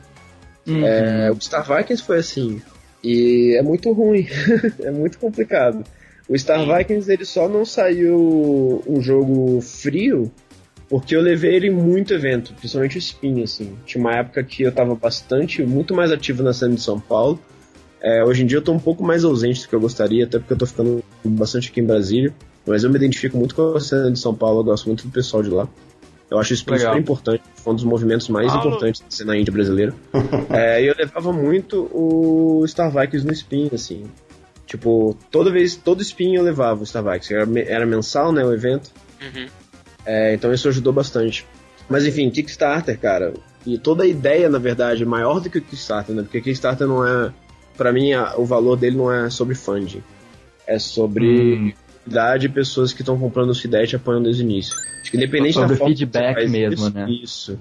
[0.67, 0.85] Uhum.
[0.85, 2.61] É, o Star Vikings foi assim.
[3.05, 4.27] E é muito ruim.
[4.81, 5.85] é muito complicado.
[6.27, 10.33] O Star Vikings ele só não saiu um jogo frio
[10.89, 13.77] porque eu levei ele em muito evento, principalmente o Spin, assim.
[13.85, 17.39] Tinha uma época que eu tava bastante, muito mais ativo na cena de São Paulo.
[18.01, 20.39] É, hoje em dia eu tô um pouco mais ausente do que eu gostaria, até
[20.39, 22.33] porque eu tô ficando bastante aqui em Brasília.
[22.67, 25.11] Mas eu me identifico muito com a cena de São Paulo, eu gosto muito do
[25.11, 25.69] pessoal de lá.
[26.35, 26.89] Eu acho o Spin Legal.
[26.93, 28.67] super importante, foi um dos movimentos mais Paulo.
[28.69, 29.95] importantes da cena índia brasileira.
[30.51, 34.05] É, e eu levava muito o Star Vikings no Spin, assim.
[34.67, 37.33] Tipo, toda vez, todo Spin eu levava o Star Vikings.
[37.35, 38.91] Era, era mensal, né, o evento.
[39.23, 39.47] Uhum.
[40.05, 41.47] É, então isso ajudou bastante.
[41.89, 43.33] Mas enfim, Kickstarter, cara.
[43.67, 46.23] E toda a ideia, na verdade, é maior do que o Kickstarter, né?
[46.23, 47.33] Porque Kickstarter não é.
[47.77, 50.03] Pra mim, a- o valor dele não é sobre funding.
[50.67, 51.73] É sobre Hum.
[52.05, 54.75] comunidade e pessoas que estão comprando sua ideia e te apoiando desde o início.
[55.05, 57.11] Acho que independente Sobre da forma feedback faz mesmo, isso, né?
[57.11, 57.59] Isso.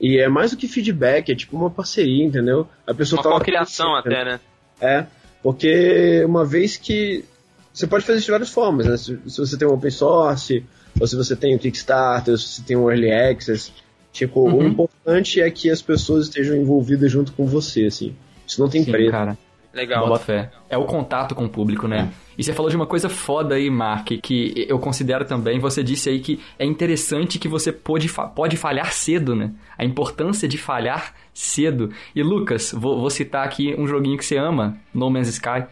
[0.00, 2.66] E é mais do que feedback, é tipo uma parceria, entendeu?
[2.84, 3.28] A pessoa Uma tá
[3.64, 4.40] você, até, né?
[4.80, 5.06] é,
[5.40, 7.24] porque uma vez que.
[7.72, 8.96] Você pode fazer isso de várias formas, né?
[8.96, 10.64] Se, se você tem um open source,
[10.98, 13.70] ou se você tem o Kickstarter, ou se você tem um Early Access.
[14.12, 14.66] Tipo, o Uhum.
[14.66, 18.16] importante é que as pessoas estejam envolvidas junto com você, assim.
[18.44, 19.12] Isso não tem Sim, preço.
[19.12, 19.38] cara.
[19.72, 20.08] Legal.
[20.08, 20.50] Bota fé.
[20.68, 22.12] É o contato com o público, né?
[22.36, 25.58] E você falou de uma coisa foda aí, Mark, que eu considero também.
[25.58, 29.52] Você disse aí que é interessante que você pode, pode falhar cedo, né?
[29.78, 31.90] A importância de falhar cedo.
[32.14, 35.64] E Lucas, vou, vou citar aqui um joguinho que você ama, No Man's Sky.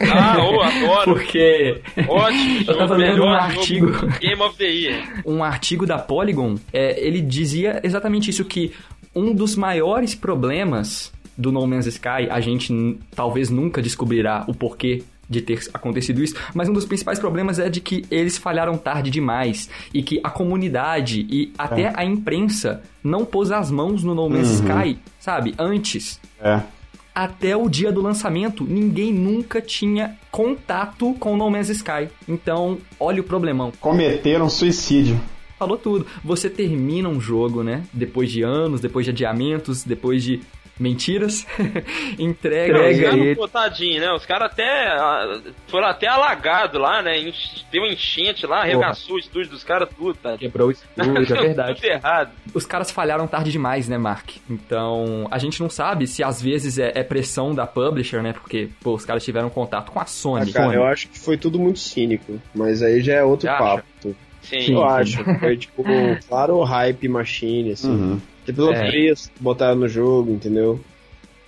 [0.00, 1.04] Ah, oh, adoro.
[1.14, 2.64] Porque Ótimo.
[2.66, 4.06] Eu tava lendo um artigo.
[4.18, 5.22] Game of the Year.
[5.24, 8.72] um artigo da Polygon, é, ele dizia exatamente isso, que
[9.14, 15.02] um dos maiores problemas do No Man's Sky, a gente talvez nunca descobrirá o porquê
[15.28, 19.10] de ter acontecido isso, mas um dos principais problemas é de que eles falharam tarde
[19.10, 24.28] demais e que a comunidade e até a imprensa não pôs as mãos no No
[24.28, 26.20] Man's Sky, sabe, antes.
[26.40, 26.60] É.
[27.14, 32.08] Até o dia do lançamento, ninguém nunca tinha contato com No Man's Sky.
[32.28, 35.20] Então, olha o problemão Cometeram suicídio.
[35.58, 36.06] falou tudo.
[36.24, 37.84] Você termina um jogo, né?
[37.92, 40.40] Depois de anos, depois de adiamentos, depois de
[40.82, 41.46] mentiras,
[42.18, 43.02] entrega Não, os ele.
[43.04, 44.12] caras, pô, tadinho, né?
[44.12, 47.12] Os caras até ah, foram até alagados lá, né?
[47.70, 50.36] Deu enchente lá, arregaçou o estúdio dos caras tudo, tá?
[50.36, 51.80] Quebrou o estúdio, é verdade.
[51.80, 52.30] Tudo errado.
[52.52, 54.30] Os caras falharam tarde demais, né, Mark?
[54.50, 58.32] Então, a gente não sabe se às vezes é, é pressão da publisher, né?
[58.32, 60.52] Porque, pô, os caras tiveram contato com a Ah, Sony.
[60.52, 60.76] cara, Sony.
[60.76, 62.40] eu acho que foi tudo muito cínico.
[62.54, 63.84] Mas aí já é outro Você papo.
[64.00, 64.14] Sim.
[64.42, 64.72] Sim.
[64.74, 65.22] Eu acho.
[65.38, 65.84] Foi tipo,
[66.28, 67.88] claro, o hype machine, assim.
[67.90, 68.20] Uhum.
[68.44, 68.88] Que pelo É.
[68.90, 70.80] preço que botaram no jogo, entendeu?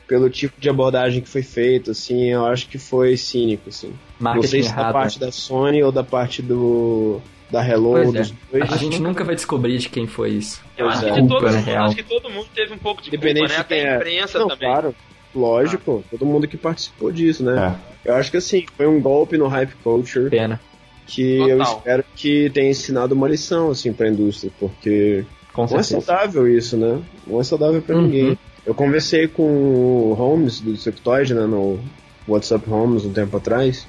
[0.07, 3.89] Pelo tipo de abordagem que foi feito, assim, eu acho que foi cínico, assim.
[3.89, 4.93] Não Marketing sei se da errado.
[4.93, 8.19] parte da Sony ou da parte do da Hello, Pois é.
[8.19, 8.73] dos dois.
[8.73, 10.61] A gente nunca vai descobrir de quem foi isso.
[10.77, 11.13] Eu acho, é.
[11.13, 13.53] que de todo Culpa, né, acho que todo mundo teve um pouco de culpa, Independente
[13.55, 13.59] né?
[13.61, 13.97] Até a é.
[13.97, 14.69] imprensa Não, também.
[14.69, 14.95] claro.
[15.35, 17.77] Lógico, todo mundo que participou disso, né?
[18.05, 18.11] É.
[18.11, 20.61] Eu acho que assim, foi um golpe no hype culture Pena.
[21.07, 21.49] que Total.
[21.51, 25.25] eu espero que tenha ensinado uma lição, assim, pra indústria, porque
[25.55, 27.01] Com não é saudável isso, né?
[27.27, 28.03] Não é saudável pra Uhum.
[28.03, 28.39] ninguém.
[28.67, 31.79] Eu conversei com o Holmes do Sectoid, né, no
[32.27, 33.87] WhatsApp Holmes um tempo atrás,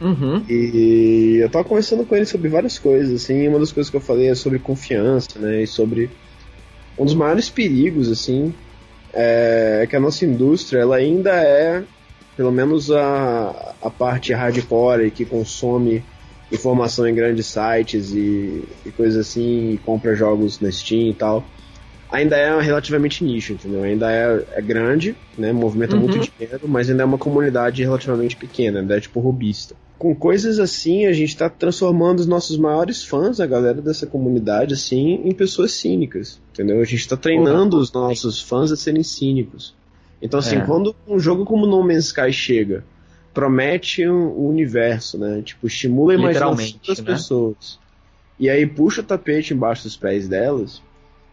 [0.00, 0.42] Uhum.
[0.48, 3.96] e eu tava conversando com ele sobre várias coisas, assim, e uma das coisas que
[3.96, 6.10] eu falei é sobre confiança, né, e sobre
[6.98, 8.54] um dos maiores perigos, assim,
[9.12, 11.82] é que a nossa indústria, ela ainda é,
[12.36, 16.04] pelo menos a, a parte hardcore que consome
[16.52, 21.48] informação em grandes sites e, e coisas assim, e compra jogos na Steam e tal,
[22.10, 23.82] ainda é relativamente nicho, entendeu?
[23.82, 25.52] Ainda é, é grande, né?
[25.52, 26.02] Movimenta Uhum.
[26.02, 29.74] muito dinheiro, mas ainda é uma comunidade relativamente pequena, ainda é tipo robista.
[29.98, 34.74] Com coisas assim, a gente tá transformando os nossos maiores fãs, a galera dessa comunidade,
[34.74, 36.80] assim, em pessoas cínicas, entendeu?
[36.80, 39.74] A gente tá treinando os nossos fãs a serem cínicos.
[40.20, 40.60] Então, assim, É.
[40.60, 42.84] quando um jogo como No Man's Sky chega,
[43.32, 45.42] promete um, um universo, né?
[45.42, 47.04] Tipo, estimula a imaginação das né?
[47.04, 47.78] pessoas.
[48.38, 50.82] E aí puxa o tapete embaixo dos pés delas,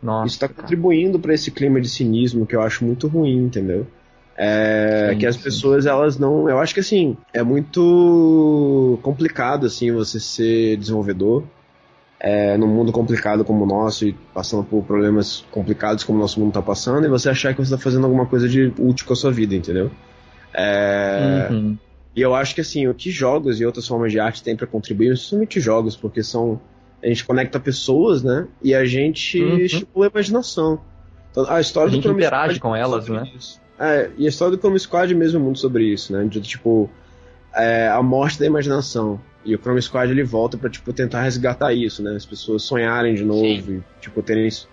[0.02, 0.28] Nossa.
[0.28, 3.88] isso está contribuindo para esse clima de cinismo que eu acho muito ruim, entendeu?
[4.38, 5.42] É, Sim, que as sim.
[5.42, 11.44] pessoas elas não, eu acho que assim é muito complicado assim você ser desenvolvedor
[12.20, 16.40] é, num mundo complicado como o nosso e passando por problemas complicados como o nosso
[16.40, 19.14] mundo está passando e você achar que você está fazendo alguma coisa de útil com
[19.14, 19.92] a sua vida, entendeu?
[20.54, 21.78] É, Uhum.
[22.16, 24.68] E eu acho que assim, o que jogos e outras formas de arte têm para
[24.68, 26.60] contribuir, principalmente jogos, porque são.
[27.02, 28.48] A gente conecta pessoas, né?
[28.62, 29.58] E a gente Uhum.
[29.60, 30.82] estimula a imaginação.
[31.32, 33.32] Então, a história A do gente Chrome interage Squad com elas, né?
[33.38, 33.62] isso.
[33.80, 36.26] É, e a história do Chrome Squad mesmo é muito sobre isso, né?
[36.26, 36.90] De, tipo,
[37.56, 39.22] é, a morte da imaginação.
[39.46, 42.16] E o Chrome Squad ele volta pra, tipo, tentar resgatar isso, né?
[42.18, 44.68] As pessoas sonharem de novo e, tipo, terem, isso-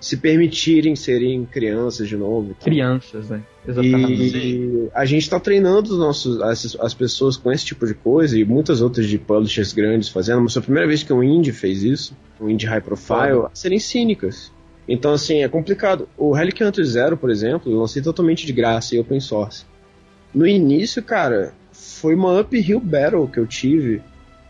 [0.00, 2.50] se permitirem serem crianças de novo.
[2.50, 2.64] e tal.
[2.64, 3.42] Crianças, né?
[3.66, 4.36] Exatamente.
[4.36, 8.38] E a gente está treinando os nossos, as, as pessoas com esse tipo de coisa
[8.38, 11.52] e muitas outras de publishers grandes fazendo, mas foi a primeira vez que um indie
[11.52, 14.52] fez isso, um indie high profile, a serem cínicas.
[14.88, 16.08] Então, assim, é complicado.
[16.16, 19.64] O Relic Hunter Zero, por exemplo, eu lancei totalmente de graça e open source.
[20.32, 24.00] No início, cara, foi uma uphill battle que eu tive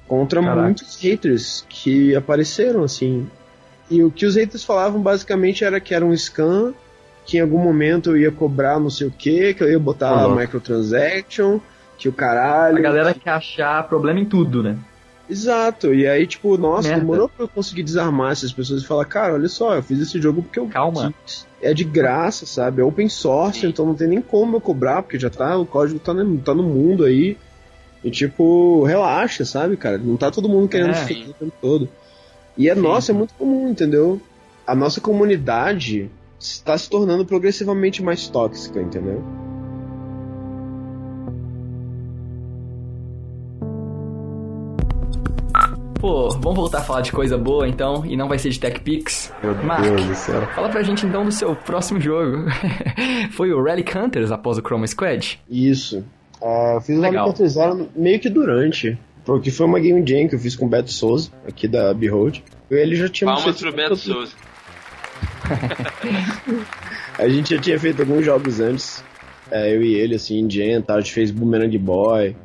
[0.07, 0.63] contra Caraca.
[0.63, 3.27] muitos haters que apareceram, assim.
[3.91, 6.75] E o que os haters falavam basicamente era que era um scam,
[7.25, 10.27] que em algum momento eu ia cobrar não sei o que, que eu ia botar
[10.29, 10.37] Uhum.
[10.37, 11.61] microtransaction,
[11.99, 12.79] que o caralho.
[12.79, 14.77] A galera quer achar problema em tudo, né?
[15.29, 17.01] Exato, e aí, tipo, nossa, Merda.
[17.01, 20.21] demorou pra eu conseguir desarmar essas pessoas e falar, cara, olha só, eu fiz esse
[20.23, 21.13] jogo porque eu Calma.
[21.25, 21.45] quis.
[21.61, 22.81] É de graça, sabe?
[22.81, 23.67] É open source, Sim.
[23.69, 26.55] então não tem nem como eu cobrar, porque já tá, o código tá no, tá
[26.55, 27.37] no mundo aí.
[28.05, 29.99] E tipo, relaxa, sabe, cara?
[29.99, 31.03] Não tá todo mundo querendo É.
[31.03, 31.89] o tempo todo.
[32.57, 32.81] E é Sim.
[32.81, 34.21] nossa, é muito comum, entendeu?
[34.67, 39.23] A nossa comunidade está se tornando progressivamente mais tóxica, entendeu?
[46.01, 48.81] Pô, vamos voltar a falar de coisa boa então, e não vai ser de Tech
[48.81, 49.33] Pix.
[49.43, 50.47] Meu Mark, Deus do céu.
[50.55, 52.47] fala pra gente então do seu próximo jogo.
[53.33, 55.41] Foi o Relic Hunters após o Chroma Squad?
[55.51, 56.05] Isso.
[56.41, 57.01] Eu fiz o.
[57.01, 58.97] Rally Zero meio que durante.
[59.27, 62.39] Porque foi uma Game Jam que eu fiz com o Beto Souza, aqui da Behold.
[62.71, 64.33] Ele já tinha Palmas feito- pro Beto Souza.
[67.19, 69.03] A gente já tinha feito alguns jogos antes.
[69.51, 70.95] é, eu e ele, assim, em Jam, tá?
[70.95, 72.37] a gente fez Boomerang Boy.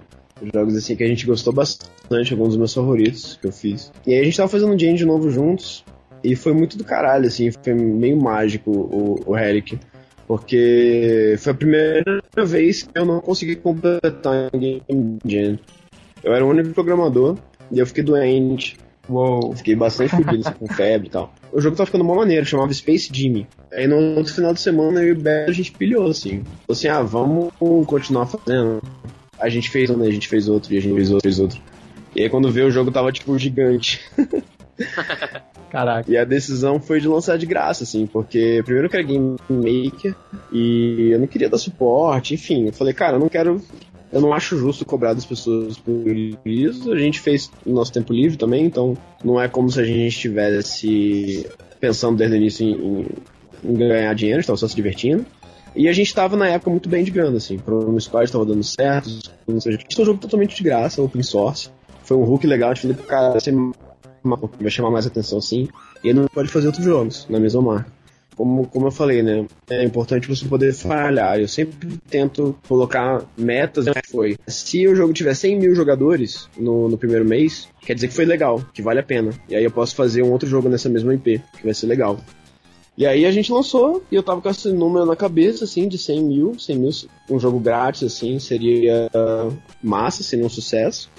[0.53, 3.91] Jogos assim que a gente gostou bastante, alguns dos meus favoritos que eu fiz.
[4.07, 5.83] E aí a gente tava fazendo um Jam de novo juntos.
[6.23, 9.77] E foi muito do caralho, assim, foi meio mágico o, o Relic.
[10.27, 15.59] Porque foi a primeira vez que eu não consegui completar um Game Jam.
[16.23, 17.37] Eu era o único programador,
[17.71, 18.77] e eu fiquei doente.
[19.09, 19.55] Uou.
[19.55, 21.33] Fiquei bastante fudido, assim, com febre e tal.
[21.51, 23.47] O jogo tava ficando uma maneira, chamava Space Jimmy.
[23.73, 26.43] Aí no outro final de semana eu e o Beto a gente pilhou, assim.
[26.43, 27.51] Falou assim, ah, vamos
[27.87, 28.81] continuar fazendo.
[29.39, 30.07] A gente fez um, né?
[30.07, 31.61] A gente fez outro, e a gente fez outro, fez outro.
[32.15, 33.99] E aí quando veio o jogo tava, tipo, gigante.
[35.71, 36.11] Caraca.
[36.11, 40.13] E a decisão foi de lançar de graça, assim, porque primeiro que era Game Maker
[40.51, 42.67] e eu não queria dar suporte, enfim.
[42.67, 43.61] Eu falei, cara, eu não quero.
[44.11, 46.05] Eu não acho justo cobrar das pessoas por
[46.45, 46.91] isso.
[46.91, 50.07] A gente fez no nosso tempo livre também, então não é como se a gente
[50.07, 51.47] estivesse
[51.79, 53.07] pensando desde o início em, em-
[53.63, 55.25] em ganhar dinheiro, a gente tava só se divertindo.
[55.73, 57.57] E a gente tava na época muito bem de grana, assim.
[57.57, 59.09] Pro Squad tava dando certo.
[59.47, 61.69] Ou seja, a gente um jogo totalmente de graça, open source.
[62.03, 63.37] Foi um hook legal, a gente pro cara,
[64.59, 65.69] vai chamar mais atenção sim.
[66.03, 68.00] E ele não pode fazer outros jogos na mesma marca.
[68.35, 69.45] Como, como eu falei, né?
[69.69, 71.39] É importante você poder falhar.
[71.39, 73.85] Eu sempre tento colocar metas.
[73.85, 74.37] né, Foi.
[74.47, 78.25] Se o jogo tiver 100 mil jogadores no, no primeiro mês, quer dizer que foi
[78.25, 79.31] legal, que vale a pena.
[79.49, 82.19] E aí eu posso fazer um outro jogo nessa mesma IP, que vai ser legal.
[82.97, 85.97] E aí a gente lançou, e eu tava com esse número na cabeça, assim, de
[85.97, 86.59] 100 mil.
[86.59, 86.91] 100 mil,
[87.29, 91.09] um jogo grátis, assim, seria uh, massa, seria um sucesso.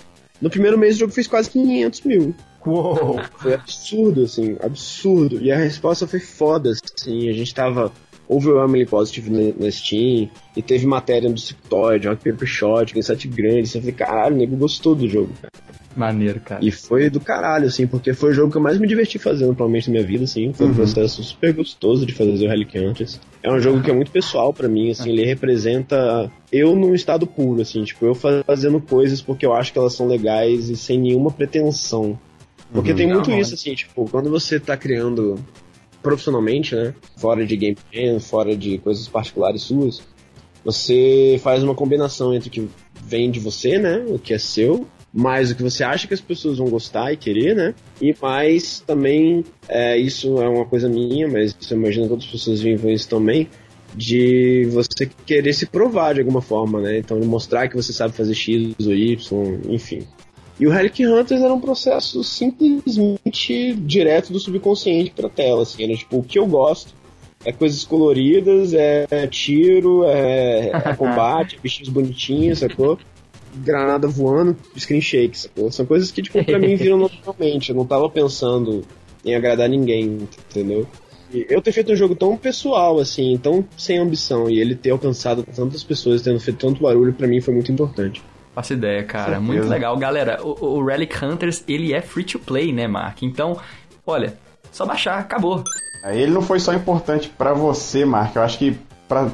[0.41, 2.35] No primeiro mês o jogo fez quase 500 mil.
[2.67, 3.21] Uou.
[3.39, 5.41] Foi absurdo, assim, absurdo.
[5.41, 7.29] E a resposta foi foda, assim.
[7.29, 7.93] A gente tava
[8.29, 10.31] overwhelmingly positive na, Steam.
[10.57, 13.71] E teve matéria do Sectoid, Rock Paper Shot, em site grande.
[13.75, 15.33] Eu falei, caralho, o nego gostou do jogo.
[15.41, 15.53] cara.
[15.95, 16.65] Maneiro, cara.
[16.65, 19.55] E foi do caralho, assim, porque foi o jogo que eu mais me diverti fazendo,
[19.55, 20.53] provavelmente, na minha vida, assim.
[20.53, 23.21] Foi um processo super gostoso de fazer o Relic Hunters.
[23.43, 27.27] É um jogo que é muito pessoal pra mim, assim, ele representa eu num estado
[27.27, 30.99] puro, assim, tipo, eu fazendo coisas porque eu acho que elas são legais e sem
[30.99, 32.19] nenhuma pretensão.
[32.73, 35.39] Porque tem muito Não, isso, assim, tipo, quando você tá criando
[36.03, 36.95] profissionalmente, né?
[37.17, 40.03] Fora de game jam, fora de coisas particulares suas,
[40.65, 42.69] você faz uma combinação entre o que
[43.05, 44.05] vem de você, né?
[44.09, 47.17] O que é seu, mais o que você acha que as pessoas vão gostar e
[47.17, 47.75] querer, né?
[48.01, 52.61] E mais também, é, isso é uma coisa minha, mas eu imagino que outras pessoas
[52.61, 53.49] vivem isso também,
[53.95, 56.99] de você querer se provar de alguma forma, né?
[56.99, 60.07] Então mostrar que você sabe fazer X ou Y, enfim.
[60.63, 65.97] E o Relic Hunters era um processo simplesmente direto do subconsciente pra tela, assim, era
[65.97, 66.95] tipo, o que eu gosto
[67.45, 72.97] é coisas coloridas, é, tiro, é, é combate, bichinhos bonitinhos, sacou?
[73.57, 75.73] Granada voando, screen shake, sacou?
[75.73, 77.71] São coisas que, tipo, pra mim viram naturalmente.
[77.71, 78.85] Eu não tava pensando
[79.25, 80.87] em agradar ninguém, entendeu?
[81.35, 84.91] E eu ter feito um jogo tão pessoal, assim, tão sem ambição, e ele ter
[84.91, 88.23] alcançado tantas pessoas, tendo feito tanto barulho, para mim foi muito importante.
[88.55, 89.41] Faço ideia, cara.
[89.41, 89.97] Muito legal.
[89.97, 93.23] Galera, o, o Relic Hunters, ele é free to play, né, Mark?
[93.23, 93.59] Então,
[94.07, 94.37] olha,
[94.71, 95.65] só baixar, acabou.
[96.05, 98.37] Ele não foi só importante para você, Mark.
[98.37, 98.77] Eu acho que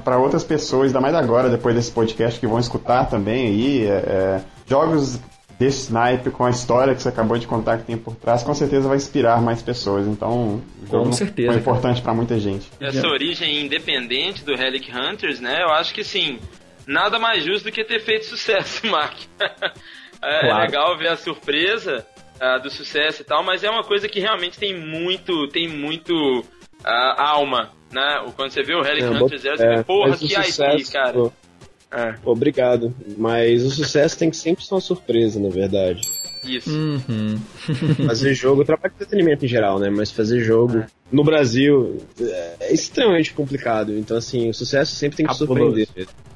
[0.04, 3.90] para outras pessoas, ainda mais agora, depois desse podcast, que vão escutar também aí, é,
[3.90, 5.20] é, jogos
[5.58, 8.54] desse snipe com a história que você acabou de contar que tem por trás, com
[8.54, 10.06] certeza vai inspirar mais pessoas.
[10.06, 12.70] Então, o jogo com certeza, foi importante para muita gente.
[12.80, 15.62] Essa origem independente do Relic Hunters, né?
[15.62, 16.38] Eu acho que sim,
[16.88, 19.14] nada mais justo do que ter feito sucesso, Mark.
[19.38, 20.48] é, claro.
[20.48, 22.06] é, legal ver a surpresa
[22.40, 26.14] uh, do sucesso e tal, mas é uma coisa que realmente tem muito, tem muito
[26.40, 28.24] uh, alma, né?
[28.34, 31.12] Quando você vê o Relic é, Hunters, você é, porra, que sucesso, IP, cara.
[31.12, 31.32] Pô.
[31.90, 32.14] É.
[32.24, 32.94] Obrigado.
[33.16, 36.02] Mas o sucesso tem que sempre ser uma surpresa, na verdade.
[36.44, 36.70] Isso.
[36.70, 37.38] Uhum.
[38.06, 39.88] fazer jogo, trabalho de entretenimento em geral, né?
[39.90, 40.86] Mas fazer jogo é.
[41.10, 41.96] no Brasil
[42.60, 43.96] é extremamente complicado.
[43.96, 45.88] Então, assim, o sucesso sempre tem que surpreender.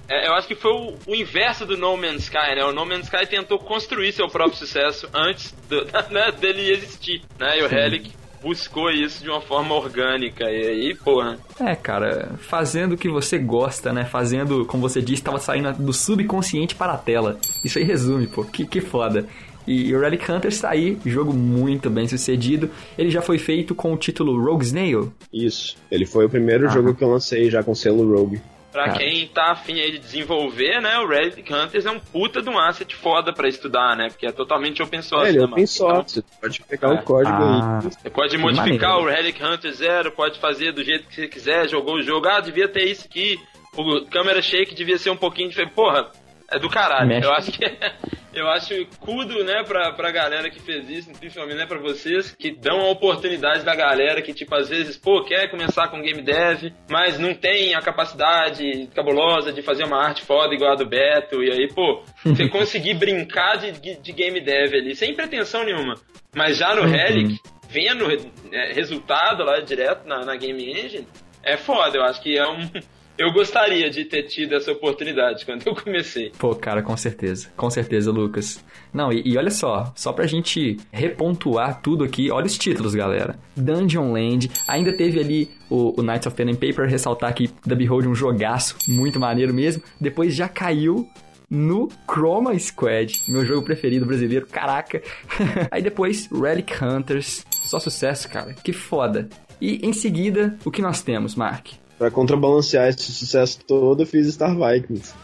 [0.08, 2.64] É, eu acho que foi o, o, inverso do No Man's Sky, né?
[2.64, 7.58] O No Man's Sky tentou construir seu próprio sucesso antes do, né, dele existir, né?
[7.58, 8.12] E o Relic
[8.42, 10.44] buscou isso de uma forma orgânica.
[10.50, 11.38] E aí, porra.
[11.60, 14.04] É, cara, fazendo o que você gosta, né?
[14.04, 17.38] Fazendo, como você disse, estava saindo do subconsciente para a tela.
[17.64, 18.44] Isso aí resume, pô.
[18.44, 19.26] Que, que foda.
[19.66, 22.68] E o Relic Hunter está aí, jogo muito bem sucedido.
[22.98, 25.12] Ele já foi feito com o título Rogue Snail.
[25.32, 28.40] Isso, ele foi o primeiro jogo que eu lancei já com selo Rogue.
[28.72, 28.98] Pra Cara.
[28.98, 32.58] quem tá afim aí de desenvolver, né, o Relic Hunters é um puta de um
[32.58, 34.08] asset foda pra estudar, né?
[34.08, 35.26] Porque é totalmente open source.
[35.26, 36.92] É, ele é open source, então, pode pegar é.
[36.94, 37.80] o código ah.
[37.82, 37.90] aí.
[37.90, 41.96] Você pode modificar o Relic Hunter Zero, pode fazer do jeito que você quiser, jogou
[41.96, 43.38] o jogo, ah, devia ter isso aqui,
[43.76, 45.74] o câmera shake devia ser um pouquinho diferente.
[45.74, 46.10] Porra,
[46.52, 47.08] é do caralho.
[47.08, 47.26] Mexe.
[47.26, 47.64] Eu acho que
[48.34, 52.50] eu acho cudo, né, pra, pra galera que fez isso, principalmente né, pra vocês, que
[52.50, 56.72] dão a oportunidade da galera que, tipo, às vezes, pô, quer começar com game dev,
[56.90, 61.42] mas não tem a capacidade cabulosa de fazer uma arte foda igual a do Beto,
[61.42, 65.94] e aí, pô, você conseguir brincar de, de game dev ali, sem pretensão nenhuma.
[66.34, 66.88] Mas já no uhum.
[66.88, 67.38] Relic,
[67.68, 68.06] vendo
[68.50, 71.06] é, resultado lá direto na, na Game Engine,
[71.42, 72.70] é foda, eu acho que é um
[73.18, 76.32] eu gostaria de ter tido essa oportunidade quando eu comecei.
[76.38, 77.50] Pô, cara, com certeza.
[77.56, 78.64] Com certeza, Lucas.
[78.92, 83.38] Não, e, e, olha só, só pra gente repontuar tudo aqui, olha os títulos, galera.
[83.56, 87.74] Dungeon Land, ainda teve ali o, o Knights of Pen and Paper, ressaltar que The
[87.74, 89.82] Behold um jogaço, muito maneiro mesmo.
[90.00, 91.08] Depois já caiu
[91.48, 95.02] no Chroma Squad, meu jogo preferido brasileiro, caraca.
[95.70, 99.28] Aí depois, Relic Hunters, só sucesso, cara, que foda.
[99.60, 101.68] E em seguida, o que nós temos, Mark?
[102.02, 105.14] Pra contrabalancear esse sucesso todo, eu fiz Star Vikings.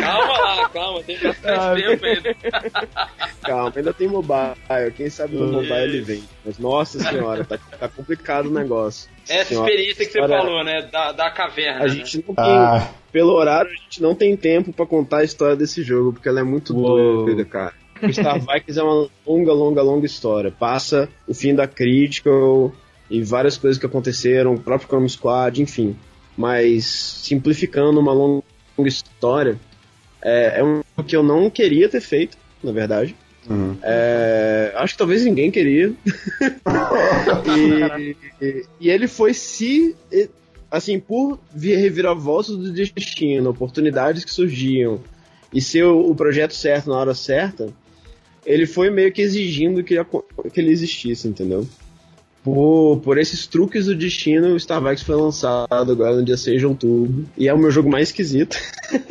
[0.00, 2.34] calma lá, calma, tem bastante ah, tempo ainda.
[3.42, 4.56] calma, ainda tem mobile.
[4.96, 6.24] Quem sabe no mobile ele vem.
[6.46, 9.10] Mas nossa senhora, tá, tá complicado o negócio.
[9.28, 10.42] Essa senhora, experiência que você história...
[10.42, 10.88] falou, né?
[10.90, 11.80] Da, da caverna.
[11.80, 11.88] A né?
[11.90, 12.56] gente não tem.
[12.56, 12.88] Ah.
[13.12, 16.40] Pelo horário, a gente não tem tempo para contar a história desse jogo, porque ela
[16.40, 17.74] é muito doida, cara.
[18.02, 20.50] O Star Vikings é uma longa, longa, longa história.
[20.50, 22.72] Passa o fim da Critical,
[23.10, 25.96] e várias coisas que aconteceram, o próprio Chrome Squad, enfim.
[26.36, 28.42] Mas simplificando uma longa
[28.84, 29.58] história,
[30.22, 33.14] é, é um que eu não queria ter feito, na verdade.
[33.48, 33.76] Uhum.
[33.82, 35.92] É, acho que talvez ninguém queria.
[37.56, 39.94] e, e, e, ele foi se.
[40.70, 44.98] Assim, por reviravoltas do destino, oportunidades que surgiam,
[45.52, 47.68] e ser o, o projeto certo na hora certa,
[48.44, 49.96] ele foi meio que exigindo que,
[50.52, 51.66] que ele existisse, entendeu?
[52.44, 56.60] Por, por esses truques do destino, o Star Vikings foi lançado agora no dia 6
[56.60, 57.24] de outubro.
[57.38, 58.58] E é o meu jogo mais esquisito.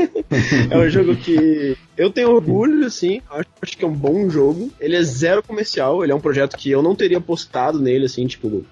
[0.70, 3.22] é um jogo que eu tenho orgulho, assim.
[3.32, 4.72] Acho, acho, que é um bom jogo.
[4.80, 6.04] Ele é zero comercial.
[6.04, 8.64] Ele é um projeto que eu não teria postado nele, assim, tipo,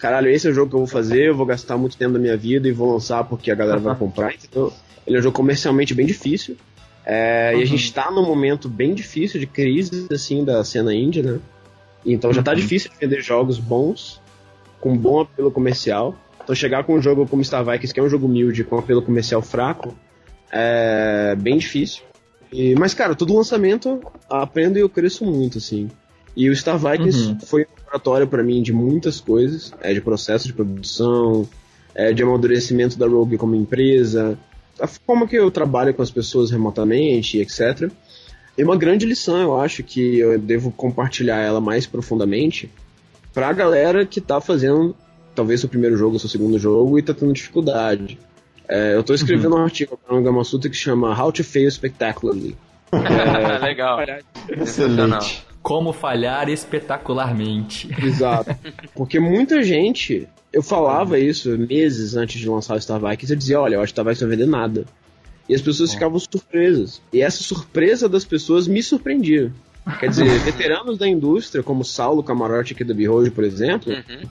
[0.00, 1.28] caralho, esse é o jogo que eu vou fazer.
[1.28, 3.94] Eu vou gastar muito tempo da minha vida e vou lançar porque a galera vai
[3.94, 4.32] comprar.
[4.42, 4.72] Então,
[5.06, 6.56] ele é um jogo comercialmente bem difícil.
[7.04, 7.60] É, uhum.
[7.60, 11.38] E a gente tá num momento bem difícil de crise, assim, da cena índia, né?
[12.12, 14.20] Então já tá difícil de vender jogos bons,
[14.80, 16.14] com bom apelo comercial.
[16.42, 19.02] Então chegar com um jogo como Star Vikings, que é um jogo humilde, com apelo
[19.02, 19.94] comercial fraco,
[20.52, 22.02] é bem difícil.
[22.52, 24.00] E, mas, cara, todo lançamento
[24.30, 25.88] aprendo e eu cresço muito, assim.
[26.36, 27.40] E o Star Vikings Uhum.
[27.40, 31.48] foi um laboratório para mim de muitas coisas, é, de processo de produção,
[31.94, 34.38] é, de amadurecimento da Rogue como empresa,
[34.78, 37.90] a forma que eu trabalho com as pessoas remotamente, etc.
[38.56, 42.70] E uma grande lição, eu acho, que eu devo compartilhar ela mais profundamente
[43.34, 44.96] pra galera que tá fazendo
[45.34, 48.18] talvez seu primeiro jogo, seu segundo jogo e tá tendo dificuldade.
[48.68, 52.56] É, eu tô escrevendo um artigo para um Gamasutra que chama How to Fail Spectacularly.
[53.62, 53.98] Legal.
[54.48, 55.44] Excelente.
[55.62, 57.90] Como falhar espetacularmente.
[58.02, 58.56] Exato.
[58.94, 63.60] Porque muita gente, eu falava isso meses antes de lançar o Star Vikings, eu dizia,
[63.60, 64.86] olha, eu acho que Star Vikings não vai vender nada.
[65.48, 67.00] E as pessoas ficavam surpresas.
[67.12, 69.52] E essa surpresa das pessoas me surpreendia.
[70.00, 74.28] Quer dizer, veteranos da indústria, como Saulo Camarote aqui da Behold, por exemplo, Uhum.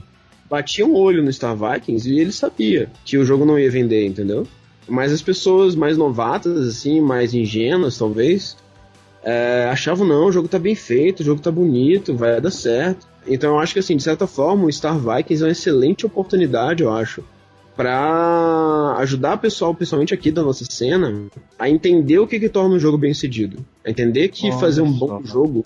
[0.50, 4.04] batiam o olho no Star Vikings e ele sabia que o jogo não ia vender,
[4.06, 4.46] entendeu?
[4.88, 8.56] Mas as pessoas mais novatas, assim, mais ingênuas, talvez,
[9.24, 13.08] é, achavam, não, o jogo tá bem feito, o jogo tá bonito, vai dar certo.
[13.26, 16.84] Então eu acho que, assim, de certa forma, o Star Vikings é uma excelente oportunidade,
[16.84, 17.24] eu acho,
[17.76, 21.26] pra ajudar o pessoal, principalmente aqui da nossa cena,
[21.58, 23.64] a entender o que, que torna um jogo bem sucedido.
[23.84, 25.32] A entender que fazer um bom só.
[25.32, 25.64] jogo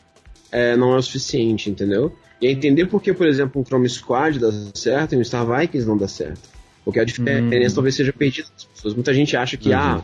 [0.50, 2.12] é, não é o suficiente, entendeu?
[2.40, 5.46] E a entender por que, por exemplo, um Chrome Squad dá certo e um Star
[5.46, 6.48] Vikings não dá certo.
[6.84, 8.94] Porque a diferença talvez seja perdida das pessoas.
[8.94, 10.02] Muita gente acha que, ah,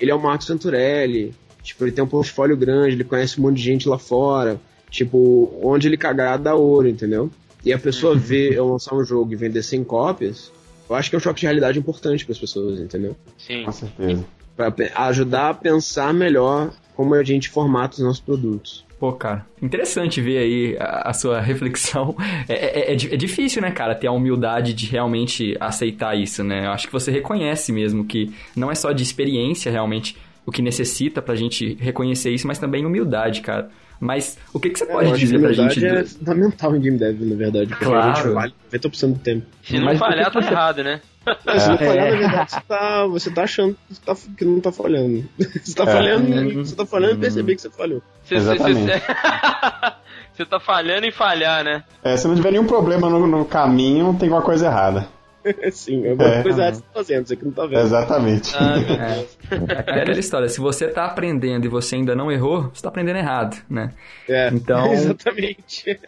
[0.00, 3.56] ele é o Marcos Venturelli, tipo, ele tem um portfólio grande, ele conhece um monte
[3.56, 7.30] de gente lá fora, tipo, onde ele cagar dá ouro, entendeu?
[7.64, 10.52] E a pessoa vê eu lançar um jogo e vender 100 cópias,
[10.88, 13.16] eu acho que é um choque de realidade importante para as pessoas, entendeu?
[13.38, 13.64] Sim.
[13.64, 14.24] Com certeza.
[14.56, 14.72] Para
[15.08, 18.84] ajudar a pensar melhor como a gente formata os nossos produtos.
[19.00, 22.14] Pô, cara, interessante ver aí a, a sua reflexão.
[22.48, 26.66] É, é- é é difícil, né, cara, ter a humildade de realmente aceitar isso, né?
[26.66, 30.16] Eu acho que você reconhece mesmo que não é só de experiência realmente
[30.46, 33.70] o que necessita pra gente reconhecer isso, mas também humildade, cara.
[34.00, 35.86] Mas o que, que você pode acho que dizer pra gente?
[35.86, 37.66] é fundamental em game dev, na verdade.
[37.68, 38.10] Porque Claro.
[38.10, 39.46] a gente vale 90% do tempo.
[39.62, 41.00] Se não Mas falhar, tá errado, né?
[41.46, 42.10] É, se não falhar, É.
[42.10, 45.24] na verdade, você tá, você tá achando que, tá- que não tá falhando.
[45.64, 48.02] Você tá falhando, você tá falhando e perceber que você falhou.
[48.22, 48.92] Você, Exatamente.
[48.92, 49.02] Você,
[50.34, 51.82] você tá falhando em falhar, né?
[52.02, 55.06] É, se não tiver nenhum problema no, no caminho, tem alguma coisa errada.
[55.72, 56.42] Sim, alguma É.
[56.42, 57.80] coisa errada você tá fazendo, você que não tá vendo.
[57.80, 58.52] Exatamente.
[58.56, 58.76] Ah,
[59.50, 62.88] É, é aquela história, se você tá aprendendo e você ainda não errou, você tá
[62.88, 63.90] aprendendo errado, né?
[64.28, 65.98] É, Então- exatamente.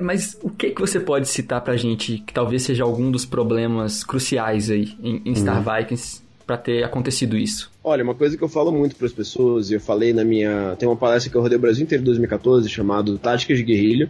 [0.00, 4.04] Mas o que que você pode citar pra gente que talvez seja algum dos problemas
[4.04, 7.70] cruciais aí em, em Star Vikings pra ter acontecido isso?
[7.84, 10.76] Olha, uma coisa que eu falo muito para as pessoas, e eu falei na minha.
[10.78, 14.08] Tem uma palestra que eu rodei o Brasil inteiro em 2014, chamado Táticas de Guerrilha,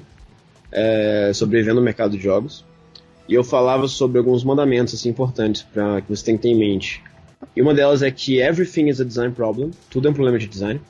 [0.70, 2.64] é, sobrevivendo no mercado de jogos.
[3.29, 6.59] E eu falava sobre alguns mandamentos assim, importantes para que você tenha que ter em
[6.59, 7.03] mente.
[7.55, 10.47] E uma delas é que everything is a design problem, tudo é um problema de
[10.47, 10.81] design.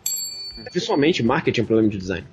[0.71, 2.27] Principalmente marketing é um problema de design.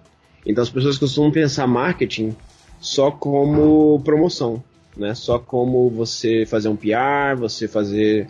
[0.46, 2.36] Então as pessoas costumam pensar marketing
[2.80, 4.64] só como promoção,
[4.96, 5.14] né?
[5.14, 8.28] Só como você fazer um PR, você fazer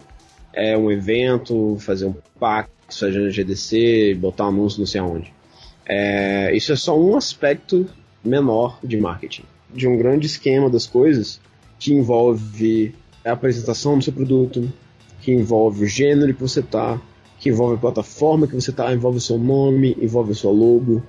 [0.53, 5.33] é, um evento, fazer um PAX, fazer um GDC, botar um anúncio não sei aonde.
[5.85, 7.87] É, isso é só um aspecto
[8.23, 9.43] menor de marketing.
[9.73, 11.39] De um grande esquema das coisas
[11.79, 12.93] que envolve
[13.25, 14.71] a apresentação do seu produto,
[15.21, 16.99] que envolve o gênero que você tá,
[17.39, 21.01] que envolve a plataforma que você tá, envolve o seu nome, envolve o seu logo,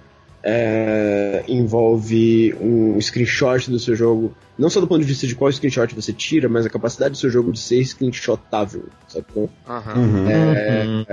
[0.42, 5.52] é, envolve um screenshot do seu jogo, não só do ponto de vista de qual
[5.52, 9.50] screenshot você tira, mas a capacidade do seu jogo de ser screenshotável, sacou?
[9.68, 9.98] Aham.
[9.98, 11.04] Uhum.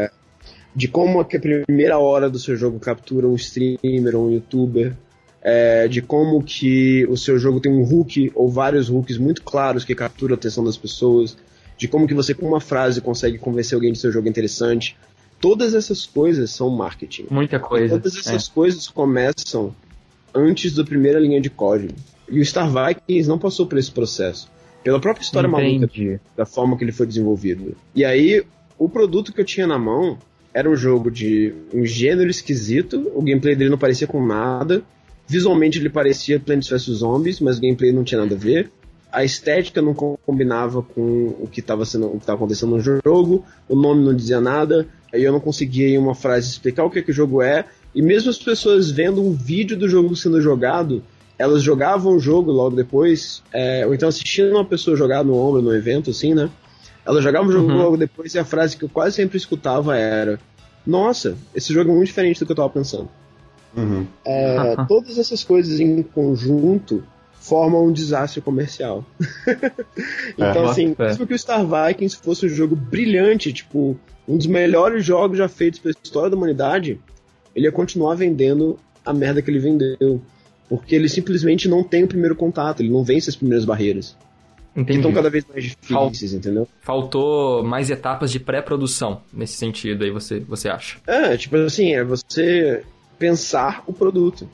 [0.76, 4.32] de como a que a primeira hora do seu jogo captura um streamer ou um
[4.32, 4.96] youtuber,
[5.42, 9.86] é, de como que o seu jogo tem um hook ou vários hooks muito claros
[9.86, 11.38] que capturam a atenção das pessoas,
[11.78, 14.98] de como que você com uma frase consegue convencer alguém de seu jogo é interessante.
[15.40, 17.28] Todas essas coisas são marketing.
[17.30, 17.96] Muita coisa.
[17.96, 19.74] Todas essas coisas começam
[20.34, 21.94] antes da primeira linha de código.
[22.30, 24.50] E o Star Vikings não passou por esse processo.
[24.84, 26.20] Pela própria história maluca Entendi.
[26.36, 27.76] da forma que ele foi desenvolvido.
[27.94, 28.44] E aí,
[28.78, 30.18] o produto que eu tinha na mão
[30.54, 34.84] era um jogo de um gênero esquisito, o gameplay dele não parecia com nada.
[35.28, 38.72] Visualmente ele parecia Plants vs Zombies, mas o gameplay não tinha nada a ver.
[39.12, 44.04] A estética não co- combinava com o que estava estava acontecendo no jogo, o nome
[44.04, 47.14] não dizia nada, aí eu não conseguia em uma frase explicar o que, que o
[47.14, 47.66] jogo é,
[47.96, 51.02] e mesmo as pessoas vendo um vídeo do jogo sendo jogado,
[51.40, 55.62] elas jogavam o jogo logo depois, é, ou então assistindo uma pessoa jogar no ombro,
[55.62, 56.50] no evento, assim, né?
[57.06, 57.78] Elas jogavam o jogo Uhum.
[57.78, 60.38] logo depois e a frase que eu quase sempre escutava era:
[60.86, 63.08] Nossa, esse jogo é muito diferente do que eu tava pensando.
[63.78, 64.06] Uhum.
[64.26, 67.04] É, todas essas coisas em conjunto
[67.40, 69.06] formam um desastre comercial.
[70.38, 70.70] então, É.
[70.70, 71.04] assim, É.
[71.06, 73.98] mesmo que o Star Vikings fosse um jogo brilhante, tipo,
[74.28, 77.00] um dos melhores jogos já feitos pela história da humanidade,
[77.56, 80.22] ele ia continuar vendendo a merda que ele vendeu.
[80.68, 84.18] Porque ele simplesmente não tem o primeiro contato, ele não vence as primeiras barreiras.
[84.74, 85.00] Que Entendi.
[85.00, 86.68] estão cada vez mais difíceis, entendeu?
[86.82, 90.98] Faltou mais etapas de pré-produção nesse sentido aí, você, você acha?
[91.08, 92.84] É, tipo assim, é você
[93.18, 94.50] pensar o produto.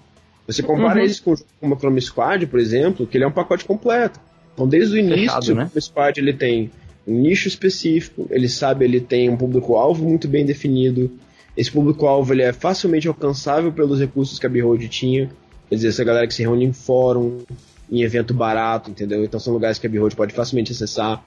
[0.47, 1.05] Você compara Uhum.
[1.05, 4.19] isso com uma Chrome Squad, por exemplo, que ele é um pacote completo.
[4.53, 5.63] Então, desde o início, Fechado, né?
[5.63, 6.69] o Chrome Squad ele tem
[7.07, 11.11] um nicho específico, ele sabe, ele tem um público-alvo muito bem definido.
[11.55, 15.29] Esse público-alvo ele é facilmente alcançável pelos recursos que a Behold tinha.
[15.69, 17.39] Quer dizer, essa galera que se reúne em fórum,
[17.91, 19.23] em evento barato, entendeu?
[19.23, 21.23] Então são lugares que a Behold pode facilmente acessar.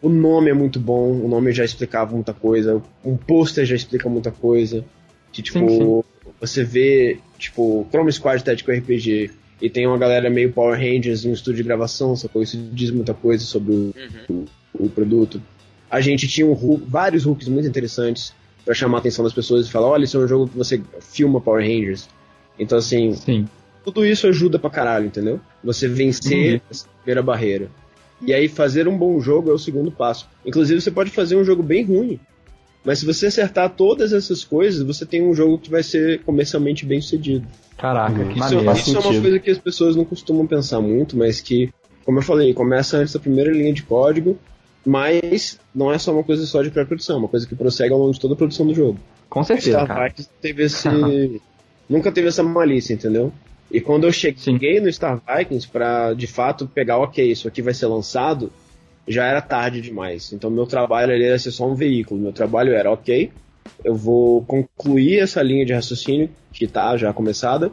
[0.00, 4.08] O nome é muito bom, o nome já explicava muita coisa, um pôster já explica
[4.08, 4.84] muita coisa.
[5.32, 6.02] Que, tipo, Sim, sim.
[6.40, 9.30] Você vê, tipo, Chrome Squad Tactical RPG
[9.60, 12.42] e tem uma galera meio Power Rangers em um estúdio de gravação, sacou?
[12.42, 13.94] Isso diz muita coisa sobre o,
[14.28, 14.46] Uhum.
[14.74, 15.42] o, o produto.
[15.90, 18.32] A gente tinha um hook- vários hooks muito interessantes
[18.64, 20.80] pra chamar a atenção das pessoas e falar, olha, esse é um jogo que você
[21.00, 22.08] filma Power Rangers.
[22.58, 23.48] Então, assim, Sim.
[23.84, 25.40] tudo isso ajuda pra caralho, entendeu?
[25.64, 26.60] Você vencer Uhum.
[26.70, 27.68] essa primeira barreira.
[28.20, 30.28] E aí fazer um bom jogo é o segundo passo.
[30.44, 32.18] Inclusive você pode fazer um jogo bem ruim,
[32.84, 36.86] mas se você acertar todas essas coisas, você tem um jogo que vai ser comercialmente
[36.86, 37.46] bem sucedido.
[37.76, 38.28] Caraca, Uhum.
[38.32, 38.56] que Isso,
[38.90, 41.70] isso é uma coisa que as pessoas não costumam pensar muito, mas que,
[42.04, 44.38] como eu falei, começa antes da primeira linha de código,
[44.84, 47.98] mas não é só uma coisa só de pré-produção, é uma coisa que prossegue ao
[47.98, 48.98] longo de toda a produção do jogo.
[49.28, 50.04] Com certeza, Star.
[50.04, 50.88] Vikings teve esse.
[51.88, 53.32] nunca teve essa malícia, entendeu?
[53.70, 57.74] E quando eu cheguei no Star Vikings pra de fato pegar, ok, isso aqui vai
[57.74, 58.50] ser lançado,
[59.08, 60.32] já era tarde demais.
[60.32, 62.20] Então meu trabalho ali era ser só um veículo.
[62.20, 63.30] Meu trabalho era, ok,
[63.84, 67.70] eu vou concluir essa linha de raciocínio que tá já começada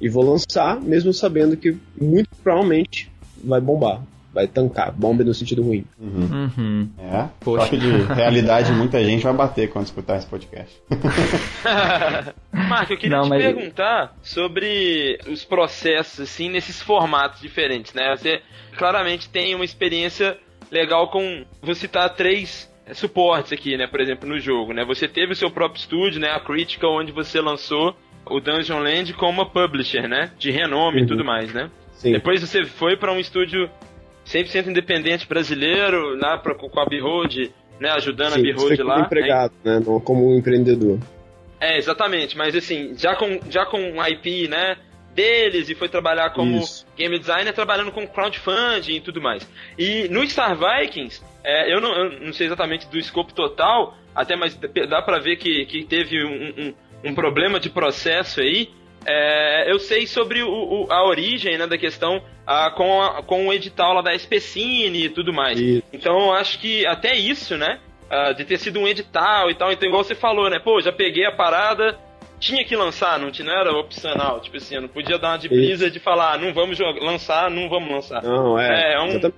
[0.00, 3.10] e vou lançar, mesmo sabendo que muito provavelmente
[3.42, 4.02] vai bombar.
[4.32, 5.84] Vai tancar, bomba no sentido ruim.
[5.96, 6.50] Uhum.
[6.58, 6.88] Uhum.
[6.98, 7.28] É.
[7.38, 7.66] Poxa.
[7.66, 10.74] Choque de realidade, muita gente vai bater quando escutar esse podcast.
[12.52, 18.14] Marco, eu queria Não, te mas- perguntar sobre os processos, assim, nesses formatos diferentes, né?
[18.16, 18.40] Você
[18.76, 20.36] claramente tem uma experiência
[20.70, 21.44] legal com.
[21.62, 23.86] Vou citar três suportes aqui, né?
[23.86, 24.84] Por exemplo, no jogo, né?
[24.84, 26.30] Você teve o seu próprio estúdio, né?
[26.30, 27.96] A Critical, onde você lançou
[28.26, 30.30] o Dungeon Land como uma publisher, né?
[30.38, 31.08] De renome e Uhum.
[31.08, 31.70] tudo mais, né?
[31.92, 32.12] Sim.
[32.12, 33.70] Depois você foi para um estúdio
[34.26, 37.50] 100% independente brasileiro, lá pra, com a Behold,
[37.80, 37.90] né?
[37.90, 38.94] Ajudando a Sim, isso Behold lá.
[38.94, 39.80] como empregado, né?
[39.84, 40.98] Não como um empreendedor.
[41.60, 44.76] É, exatamente, mas assim, já com, já com IP, né,
[45.14, 46.86] deles e foi trabalhar como Isso.
[46.96, 49.48] game designer, trabalhando com crowdfunding e tudo mais.
[49.78, 54.36] E no Star Vikings, é, eu, não, eu não sei exatamente do escopo total, até
[54.36, 54.54] mas
[54.88, 56.54] dá pra ver que, que teve um,
[57.04, 58.68] um, um problema de processo aí.
[59.06, 63.48] É, eu sei sobre o, o- a origem né, da questão ah, com, a- com
[63.48, 65.60] o edital lá da SPCine e tudo mais.
[65.60, 65.82] Isso.
[65.92, 67.80] Então eu acho que até isso, né?
[68.10, 70.58] ah, de ter sido um edital e tal, então igual você falou, né?
[70.58, 71.98] Pô, já peguei a parada,
[72.44, 75.38] tinha que lançar, não, tinha, não era opcional, tipo assim, eu não podia dar uma
[75.38, 78.22] de brisa de falar, "Ah, não vamos lançar, não vamos lançar.
[78.22, 78.92] Não, é.
[78.92, 79.36] É, é um- exatamente.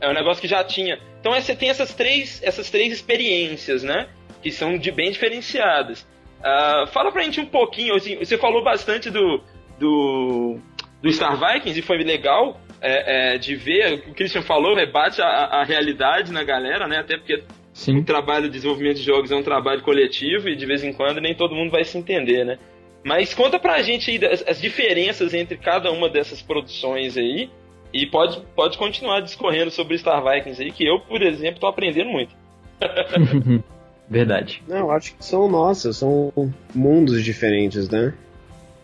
[0.00, 0.98] É um negócio que já tinha.
[1.20, 4.08] Então você tem essas três, essas três experiências, né?
[4.42, 6.06] Que são de bem diferenciadas.
[6.44, 9.40] Ah, fala pra gente um pouquinho, assim, você falou bastante do,
[9.78, 10.58] do,
[11.00, 14.74] do Star Vikings e foi legal é, é, de ver, o que o Christian falou,
[14.74, 16.98] rebate a, a realidade na galera, né?
[16.98, 18.02] Até porque o Sim.
[18.02, 21.34] trabalho de desenvolvimento de jogos é um trabalho coletivo e de vez em quando nem
[21.34, 22.58] todo mundo vai se entender, né?
[23.04, 27.50] Mas conta pra gente aí as, as diferenças entre cada uma dessas produções aí
[27.92, 32.10] e pode, pode continuar discorrendo sobre Star Vikings aí, que eu, por exemplo, tô aprendendo
[32.10, 32.34] muito.
[34.08, 34.62] Verdade.
[34.68, 36.32] Não, acho que são nossas, são
[36.74, 38.12] mundos diferentes, né?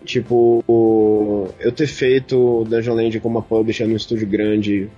[0.05, 4.89] Tipo, o- eu ter feito Dungeon Land como uma publisher num estúdio grande,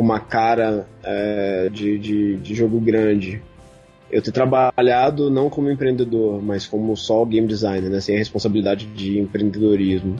[0.00, 3.42] com uma cara é, de, de, de jogo grande.
[4.10, 8.00] Eu ter trabalhado não como empreendedor, mas como só game designer, né?
[8.00, 10.16] Sem a responsabilidade de empreendedorismo.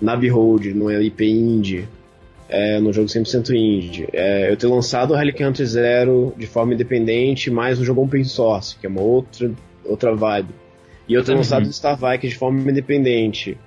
[0.00, 1.86] Na Behold, no IP Indie,
[2.48, 4.08] é, no jogo 100% indie.
[4.14, 8.24] É, eu ter lançado o Relic Hunter Zero de forma independente, mais um jogo open
[8.24, 9.52] source, que é uma outra,
[9.84, 10.48] outra vibe.
[11.06, 11.38] E eu ter Uhum.
[11.38, 13.58] lançado o Star Vikings de forma independente,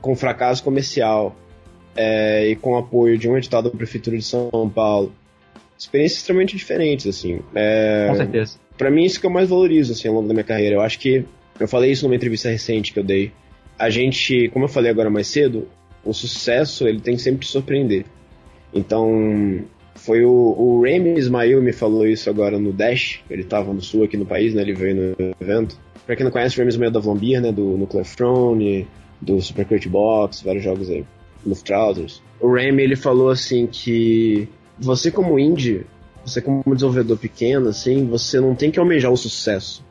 [0.00, 1.36] com fracasso comercial,
[1.98, 5.12] é, e com apoio de um edital da Prefeitura de São Paulo.
[5.76, 7.40] Experiências extremamente diferentes, assim.
[7.54, 8.56] É, Com certeza.
[8.76, 10.76] Pra mim, isso que eu mais valorizo, assim, ao longo da minha carreira.
[10.76, 11.24] Eu acho que,
[11.58, 13.32] eu falei isso numa entrevista recente que eu dei,
[13.76, 15.66] a gente, como eu falei agora mais cedo,
[16.04, 18.04] o sucesso, ele tem que sempre te surpreender.
[18.72, 19.64] Então,
[19.96, 24.04] foi o, o Remy Ismail me falou isso agora no Dash, ele tava no sul
[24.04, 25.76] aqui no país, né, ele veio no evento.
[26.06, 28.86] Pra quem não conhece, o Remy Ismail é da Vlambeer, né, do Nuclear Throne,
[29.20, 31.04] do Super Crate Box, vários jogos aí,
[31.46, 32.22] Luftrausers.
[32.40, 35.86] O Remy, ele falou assim que você como indie,
[36.24, 39.84] você como desenvolvedor pequeno, assim, você não tem que almejar o sucesso.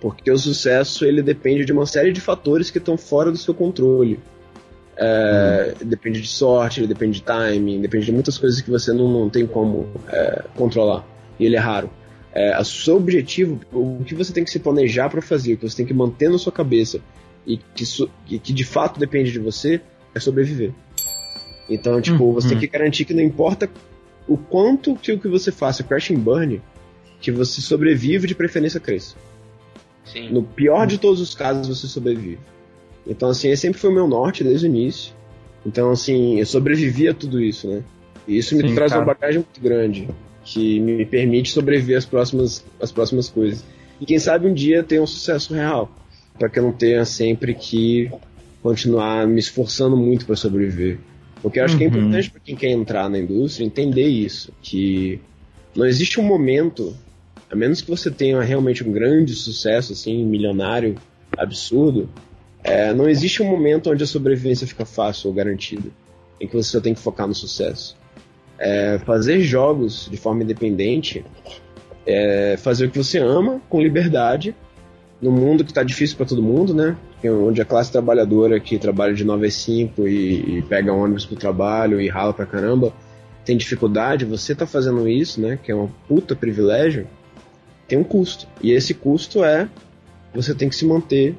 [0.00, 3.52] Porque o sucesso, ele depende de uma série de fatores que estão fora do seu
[3.52, 4.20] controle.
[4.96, 5.86] É, hum.
[5.86, 9.46] Depende de sorte, depende de timing, depende de muitas coisas que você não, não tem
[9.46, 11.04] como é, controlar.
[11.38, 11.90] E ele é raro.
[12.32, 15.68] É, o seu objetivo, o que você tem que se planejar para fazer, o que
[15.68, 17.00] você tem que manter na sua cabeça
[17.46, 17.84] e que,
[18.26, 19.80] que, que de fato depende de você,
[20.18, 20.72] é sobreviver.
[21.68, 22.32] Então, tipo, uhum.
[22.32, 23.68] você tem que garantir que não importa
[24.26, 26.60] o quanto que o que você faça crash and burn,
[27.20, 29.16] que você sobrevive de preferência cresça.
[30.04, 30.30] Sim.
[30.30, 32.38] No pior de todos os casos, você sobrevive.
[33.06, 35.12] Então, assim, esse sempre foi o meu norte desde o início.
[35.66, 37.82] Então, assim, eu sobrevivi a tudo isso, né?
[38.26, 39.02] E isso me Sim, traz cara.
[39.02, 40.08] uma bagagem muito grande,
[40.44, 43.64] que me permite sobreviver às próximas, às próximas coisas.
[44.00, 45.90] E quem sabe um dia ter um sucesso real,
[46.38, 48.10] para que eu não tenha sempre que
[48.62, 50.98] continuar me esforçando muito para sobreviver.
[51.42, 51.78] Porque eu acho uhum.
[51.78, 51.96] que é uhum.
[51.96, 55.20] importante para quem quer entrar na indústria entender isso, que
[55.74, 56.96] não existe um momento,
[57.50, 60.96] a menos que você tenha realmente um grande sucesso, assim, milionário,
[61.36, 62.08] absurdo,
[62.64, 65.88] é, não existe um momento onde a sobrevivência fica fácil ou garantida,
[66.40, 67.96] em que você só tem que focar no sucesso.
[68.58, 71.24] É, fazer jogos de forma independente,
[72.04, 74.54] é fazer o que você ama com liberdade,
[75.20, 76.96] no mundo que está difícil para todo mundo, né?
[77.24, 81.36] Onde a classe trabalhadora que trabalha de 9 às 5 e, e pega ônibus pro
[81.36, 82.92] trabalho e rala pra caramba
[83.48, 85.58] tem dificuldade, você tá fazendo isso, né?
[85.62, 87.08] Que é um puta privilégio,
[87.86, 88.46] tem um custo.
[88.62, 89.70] E esse custo é
[90.34, 91.34] você tem que se manter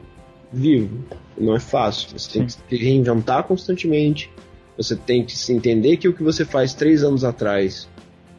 [0.52, 1.06] vivo.
[1.38, 2.18] Não é fácil.
[2.18, 4.28] Você tem que se reinventar constantemente.
[4.76, 7.88] Você tem que se entender que o que você faz três anos atrás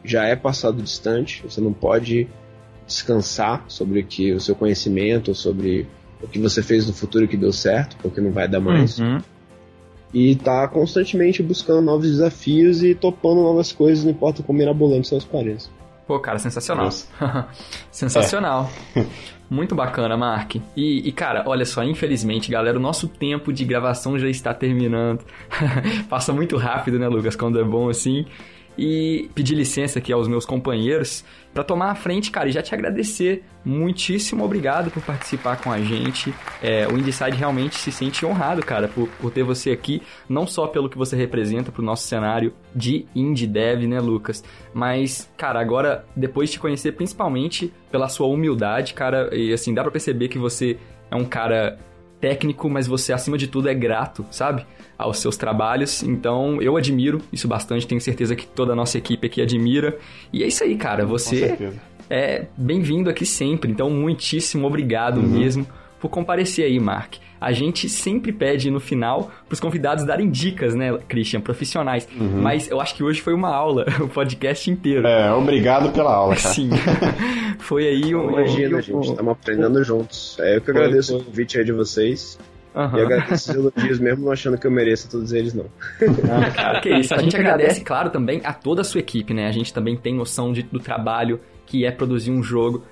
[0.03, 1.41] já é passado distante.
[1.47, 2.27] Você não pode
[2.85, 5.87] descansar sobre que o seu conhecimento, sobre
[6.21, 8.99] o que você fez no futuro que deu certo, porque não vai dar mais.
[8.99, 9.19] Uhum.
[10.13, 15.23] E tá constantemente buscando novos desafios e topando novas coisas, não importa como mirabolantes elas
[15.23, 15.71] pareçam.
[16.05, 16.89] Pô, cara, sensacional.
[17.91, 18.69] sensacional.
[18.95, 19.05] É.
[19.49, 20.55] Muito bacana, Mark.
[20.77, 25.25] E, e, cara, olha só, infelizmente, galera, o nosso tempo de gravação já está terminando.
[26.07, 27.35] Passa muito rápido, né, Lucas?
[27.35, 28.25] Quando é bom assim
[28.77, 32.73] e pedir licença aqui aos meus companheiros para tomar a frente, cara, e já te
[32.73, 33.43] agradecer.
[33.63, 36.33] Muitíssimo obrigado por participar com a gente.
[36.61, 40.67] É, o Indeside realmente se sente honrado, cara, por, por ter você aqui, não só
[40.67, 44.43] pelo que você representa pro nosso cenário de indie dev, né, Lucas?
[44.73, 49.81] Mas, cara, agora, depois de te conhecer principalmente pela sua humildade, cara, e assim, dá
[49.83, 50.77] pra perceber que você
[51.09, 51.77] é um cara
[52.21, 54.65] técnico, mas você, acima de tudo, é grato, sabe?
[54.97, 56.03] Aos seus trabalhos.
[56.03, 57.87] Então, eu admiro isso bastante.
[57.87, 59.97] Tenho certeza que toda a nossa equipe aqui admira.
[60.31, 61.05] E é isso aí, cara.
[61.05, 61.57] Você
[62.09, 63.71] é bem-vindo aqui sempre.
[63.71, 65.27] Então, muitíssimo obrigado uhum.
[65.27, 65.67] mesmo
[65.99, 70.75] por comparecer aí, Mark a gente sempre pede no final para os convidados darem dicas,
[70.75, 72.07] né, Christian, profissionais.
[72.15, 72.39] Uhum.
[72.39, 75.07] Mas eu acho que hoje foi uma aula, o podcast inteiro.
[75.07, 76.53] É, obrigado pela aula, cara.
[76.53, 76.69] Sim.
[77.57, 78.29] foi aí um.
[78.29, 80.37] Imagina, um, gente, estamos aprendendo um, juntos.
[80.39, 81.23] É eu que agradeço foi, foi.
[81.23, 82.37] o convite aí de vocês.
[82.75, 82.97] Uhum.
[82.97, 85.65] E agradeço os elogios, mesmo não achando que eu mereça todos eles, não.
[86.31, 87.13] Ah, cara, que isso.
[87.13, 89.47] A gente agradece, claro, também a toda a sua equipe, né?
[89.47, 92.83] A gente também tem noção de, do trabalho que é produzir um jogo.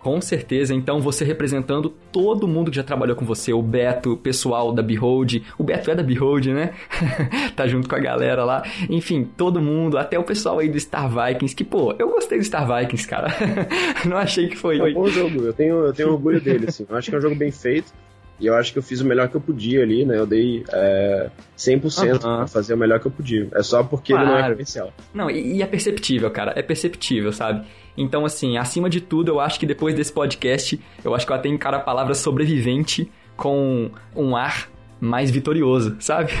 [0.00, 4.16] Com certeza, então você representando todo mundo que já trabalhou com você, o Beto, o
[4.16, 6.72] pessoal da Behold, o Beto é da Behold, né?
[7.54, 8.62] tá junto com a galera lá.
[8.88, 12.44] Enfim, todo mundo, até o pessoal aí do Star Vikings, que, pô, eu gostei do
[12.44, 13.28] Star Vikings, cara.
[14.08, 14.78] Não achei que foi.
[14.78, 16.86] É um bom jogo, eu tenho, eu tenho orgulho dele, assim.
[16.88, 17.92] Eu acho que é um jogo bem feito.
[18.40, 20.16] E eu acho que eu fiz o melhor que eu podia ali, né?
[20.16, 22.18] Eu dei é, 100% uhum.
[22.18, 23.48] pra fazer o melhor que eu podia.
[23.54, 24.28] É só porque claro.
[24.28, 24.92] ele não é comercial.
[25.12, 26.52] Não, e, e é perceptível, cara.
[26.56, 27.66] É perceptível, sabe?
[27.96, 31.36] Então, assim, acima de tudo, eu acho que depois desse podcast, eu acho que eu
[31.36, 34.68] até encaro a palavra sobrevivente com um ar
[35.00, 36.32] mais vitorioso, sabe?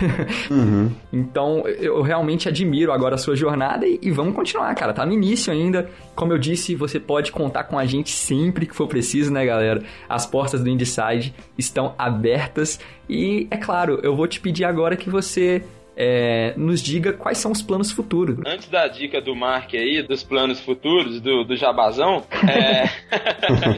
[0.50, 0.90] Uhum.
[1.12, 4.92] então, eu realmente admiro agora a sua jornada e, e, vamos continuar, cara.
[4.92, 5.88] Tá no início ainda.
[6.14, 9.82] Como eu disse, você pode contar com a gente sempre que for preciso, né, galera?
[10.08, 15.08] As portas do Inside estão abertas e, é claro, eu vou te pedir agora que
[15.08, 15.62] você
[15.96, 18.38] é, nos diga quais são os planos futuros.
[18.46, 22.88] Antes da dica do Mark aí, dos planos futuros, do, do Jabazão, é...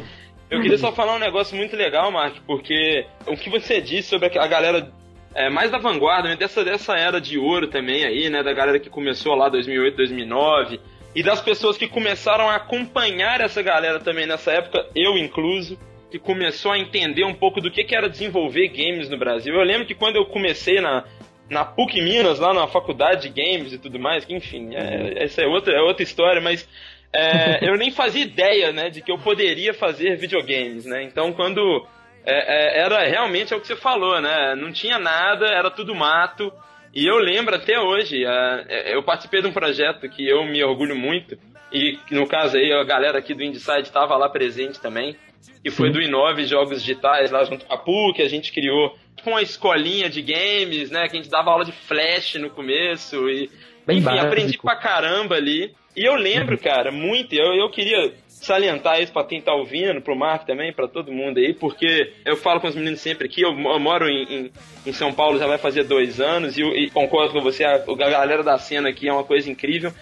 [0.52, 4.38] eu queria só falar um negócio muito legal, Mark, porque o que você disse sobre
[4.38, 4.92] a galera
[5.34, 8.78] é, mais da vanguarda, né, dessa, dessa era de ouro também aí, né, da galera
[8.78, 10.78] que começou lá 2008, 2009,
[11.14, 15.78] e das pessoas que começaram a acompanhar essa galera também nessa época, eu incluso,
[16.10, 19.54] que começou a entender um pouco do que, que era desenvolver games no Brasil.
[19.54, 21.04] Eu lembro que quando eu comecei na,
[21.48, 25.42] na PUC Minas, lá na faculdade de games e tudo mais, que enfim, é, essa
[25.42, 26.68] é outra, é outra história, mas
[27.14, 31.02] é, eu nem fazia ideia, né, de que eu poderia fazer videogames, né?
[31.02, 31.86] Então, quando
[32.24, 34.54] é, é, era realmente é o que você falou, né?
[34.54, 36.52] Não tinha nada, era tudo mato.
[36.94, 40.94] E eu lembro até hoje, é, eu participei de um projeto que eu me orgulho
[40.94, 41.38] muito,
[41.72, 45.16] e no caso aí a galera aqui do Inside estava lá presente também,
[45.62, 49.30] que foi do Inove Jogos Digitais, lá junto com a PUC, a gente criou tipo
[49.30, 53.50] uma escolinha de games, né, que a gente dava aula de Flash no começo, e
[53.86, 54.26] Bem enfim, básico.
[54.26, 55.72] aprendi pra caramba ali.
[55.96, 60.16] E eu lembro, cara, muito, eu, eu queria salientar isso pra quem tá ouvindo, pro
[60.16, 63.50] Marco também, pra todo mundo aí, porque eu falo com os meninos sempre aqui, eu,
[63.50, 64.52] eu moro em, em,
[64.86, 68.10] em São Paulo já vai fazer dois anos, e, e concordo com você, a, a
[68.10, 69.92] galera da cena aqui é uma coisa incrível.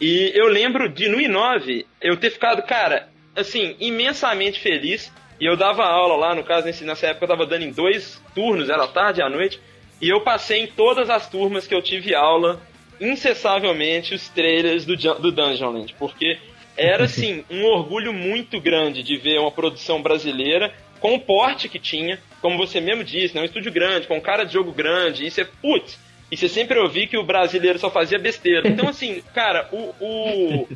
[0.00, 5.12] E eu lembro de no I9 eu ter ficado, cara, assim, imensamente feliz.
[5.38, 8.18] E eu dava aula lá, no caso, nesse- nessa época eu tava dando em dois
[8.34, 9.60] turnos, era tarde e à noite.
[10.00, 12.60] E eu passei em todas as turmas que eu tive aula,
[13.00, 15.94] incessavelmente, os trailers do, do Dungeonland.
[15.98, 16.38] Porque
[16.76, 21.78] era, assim, um orgulho muito grande de ver uma produção brasileira com o porte que
[21.78, 23.40] tinha, como você mesmo disse, né?
[23.40, 25.26] Um estúdio grande, com cara de jogo grande.
[25.26, 25.98] E você, putz,
[26.30, 28.68] e você sempre ouvi que o brasileiro só fazia besteira.
[28.68, 29.94] Então, assim, cara, o.
[30.00, 30.68] o-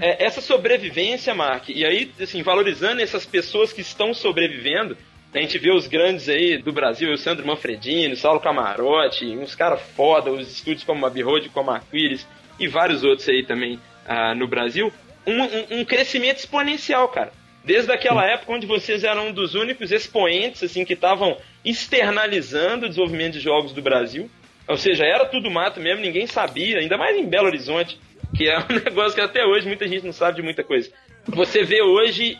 [0.00, 4.96] é, essa sobrevivência, Mark, e aí, assim, valorizando essas pessoas que estão sobrevivendo,
[5.32, 9.54] a gente vê os grandes aí do Brasil, o Sandro Manfredini, o Saulo Camarote, uns
[9.54, 12.26] caras foda, os estúdios como a Behold, como a Aquiles
[12.58, 14.92] e vários outros aí também ah, no Brasil,
[15.26, 17.32] um, um- um crescimento exponencial, cara.
[17.64, 22.88] Desde aquela época onde vocês eram um dos únicos expoentes assim que estavam externalizando o
[22.88, 24.30] desenvolvimento de jogos do Brasil.
[24.66, 27.98] Ou seja, era tudo mato mesmo, ninguém sabia, ainda mais em Belo Horizonte,
[28.36, 30.90] que é um negócio que até hoje muita gente não sabe de muita coisa.
[31.26, 32.38] Você vê hoje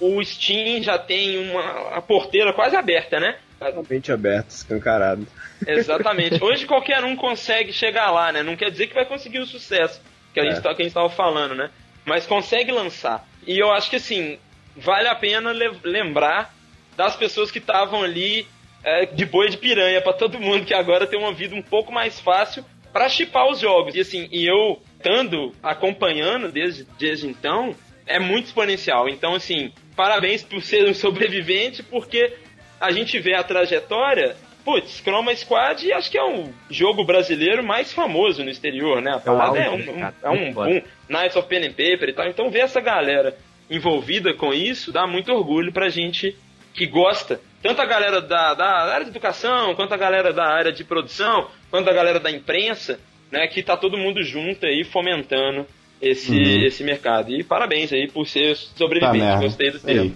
[0.00, 3.36] o Steam já tem uma a porteira quase aberta, né?
[3.58, 5.26] Totalmente aberto, escancarado.
[5.66, 6.38] Exatamente.
[6.42, 8.42] Hoje qualquer um consegue chegar lá, né?
[8.42, 10.00] Não quer dizer que vai conseguir o sucesso
[10.32, 10.50] que a É.
[10.50, 11.70] gente tá- a gente estava falando, né?
[12.04, 13.28] Mas consegue lançar.
[13.46, 14.38] E eu acho que assim,
[14.76, 16.54] vale a pena le- lembrar
[16.96, 18.46] das pessoas que estavam ali
[18.82, 21.92] é, de boi de piranha pra todo mundo que agora tem uma vida um pouco
[21.92, 23.94] mais fácil pra chipar os jogos.
[23.94, 27.74] E assim, e eu estando acompanhando desde, desde então,
[28.10, 29.08] é muito exponencial.
[29.08, 32.36] Então, assim, parabéns por ser um sobrevivente, porque
[32.80, 34.36] a gente vê a trajetória.
[34.64, 39.14] Putz, Chroma Squad acho que é um jogo brasileiro mais famoso no exterior, né?
[39.14, 40.14] A parada é, auge, um, cara?
[40.22, 40.82] é um boom.
[41.08, 42.26] Knights of Pen and Paper e tal.
[42.26, 43.36] Então ver essa galera
[43.70, 46.36] envolvida com isso dá muito orgulho pra gente
[46.74, 47.40] que gosta.
[47.62, 51.48] Tanto a galera da, da área de educação, quanto a galera da área de produção,
[51.70, 53.00] quanto a galera da imprensa,
[53.30, 53.46] né?
[53.46, 55.66] Que tá todo mundo junto aí fomentando
[56.00, 56.66] esse, Uhum.
[56.66, 57.30] esse mercado.
[57.30, 59.18] E parabéns aí por ser Tá sobrevivente.
[59.18, 59.42] merda.
[59.42, 60.12] Gostei do termo.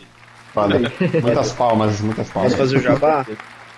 [0.53, 0.79] Foda.
[1.23, 2.53] Muitas palmas, muitas palmas.
[2.55, 3.27] Posso fazer o jabá?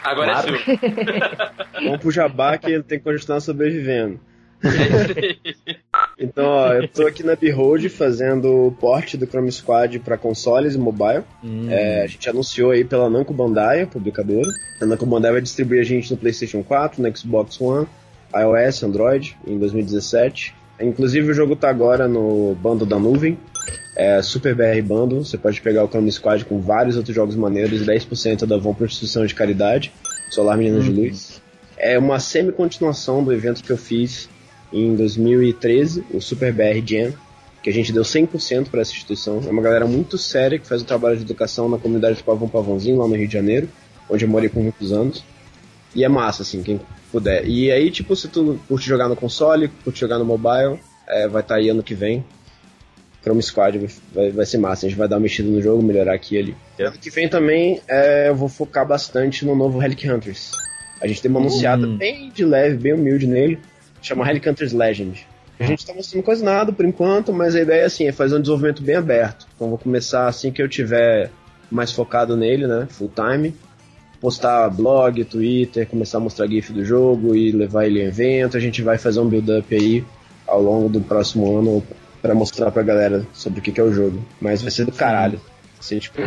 [0.04, 0.54] Agora Claro.
[0.54, 0.76] é seu.
[1.84, 4.20] Vamos pro jabá que ele tem que continuar sobrevivendo.
[4.62, 5.76] É.
[6.18, 10.74] Então, ó, eu tô aqui na Behold fazendo o port do Chrome Squad pra consoles
[10.74, 11.22] e mobile.
[11.44, 11.66] Hum.
[11.70, 14.48] É, a gente anunciou aí pela Namco Bandai, a publicadora.
[14.80, 17.86] A Namco Bandai vai distribuir a gente no PlayStation 4, no Xbox One,
[18.34, 20.54] iOS, Android, em 2017.
[20.80, 23.38] Inclusive o jogo tá agora no bundle da nuvem.
[23.96, 27.86] É Super BR Bundle, você pode pegar o Chrome Squad com vários outros jogos maneiros,
[27.86, 29.90] 10% da vão para instituição de caridade,
[30.30, 31.42] Solar Meninas de Luz.
[31.78, 34.28] É uma semi-continuação do evento que eu fiz
[34.70, 37.12] em 2013, o Super BR Jam,
[37.62, 39.40] que a gente deu 100% para essa instituição.
[39.46, 42.48] É uma galera muito séria que faz um trabalho de educação na comunidade de Pavão
[42.48, 43.68] Pavãozinho, lá no Rio de Janeiro,
[44.10, 45.24] onde eu morei por muitos anos.
[45.94, 46.80] E é massa, assim, quem
[47.16, 47.48] puder.
[47.48, 51.40] E aí, tipo, se tu curte jogar no console, curte jogar no mobile, é, vai
[51.40, 52.22] estar aí ano que vem.
[53.22, 53.78] Chrome Squad
[54.12, 56.38] vai, vai, ser massa, a gente vai dar uma mexida no jogo, melhorar aqui e
[56.38, 56.56] ali.
[56.78, 60.52] Ano que vem também é, eu vou focar bastante no novo Relic Hunters.
[61.00, 63.58] A gente tem uma anunciada bem de leve, bem humilde nele,
[64.00, 65.26] chama Relic Hunters Legend.
[65.58, 68.40] A gente tá mostrando quase nada por enquanto, mas a ideia assim, é fazer um
[68.40, 69.46] desenvolvimento bem aberto.
[69.56, 71.30] Então vou começar assim que eu tiver
[71.70, 73.54] mais focado nele, né, full time,
[74.20, 78.56] postar blog, Twitter, começar a mostrar GIF do jogo e levar ele em evento.
[78.56, 80.04] A gente vai fazer um build-up aí
[80.46, 81.82] ao longo do próximo ano
[82.22, 84.24] pra mostrar pra galera sobre o que, que é o jogo.
[84.40, 85.38] Mas vai ser do caralho.
[85.74, 86.20] Vai ser tipo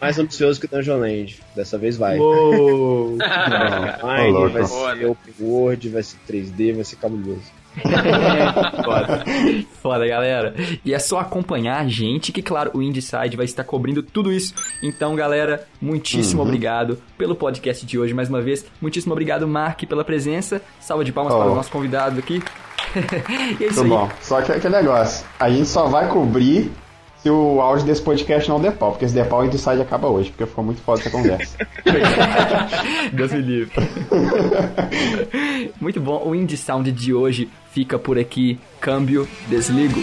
[0.00, 1.40] mais ambicioso que o Dungeon Land.
[1.54, 2.18] Dessa vez vai.
[2.18, 3.18] Uou!
[4.00, 4.50] Vai, Ô, louco.
[4.50, 7.42] vai ser open world, vai ser 3D, vai ser cabuloso.
[8.84, 9.24] Foda.
[9.82, 10.54] Foda, galera.
[10.84, 14.54] E é só acompanhar a gente, que claro, o Indieside vai estar cobrindo tudo isso.
[14.82, 18.64] Então, galera, muitíssimo obrigado pelo podcast de hoje mais uma vez.
[18.80, 20.60] Muitíssimo obrigado, Mark, pela presença.
[20.80, 21.38] Salva de palmas Oh.
[21.38, 22.42] para o nosso convidado aqui.
[23.60, 23.88] e é isso Muito aí.
[23.88, 24.10] bom.
[24.20, 26.70] Só que aquele negócio, a gente só vai cobrir
[27.22, 30.08] se o áudio desse podcast não der pau, porque se der pau, o Inside acaba
[30.08, 31.56] hoje, porque ficou muito foda essa conversa.
[33.12, 33.72] Deus me livre.
[35.80, 36.22] Muito bom.
[36.26, 38.58] O Indie Sound de hoje fica por aqui.
[38.80, 40.00] Câmbio, desligo.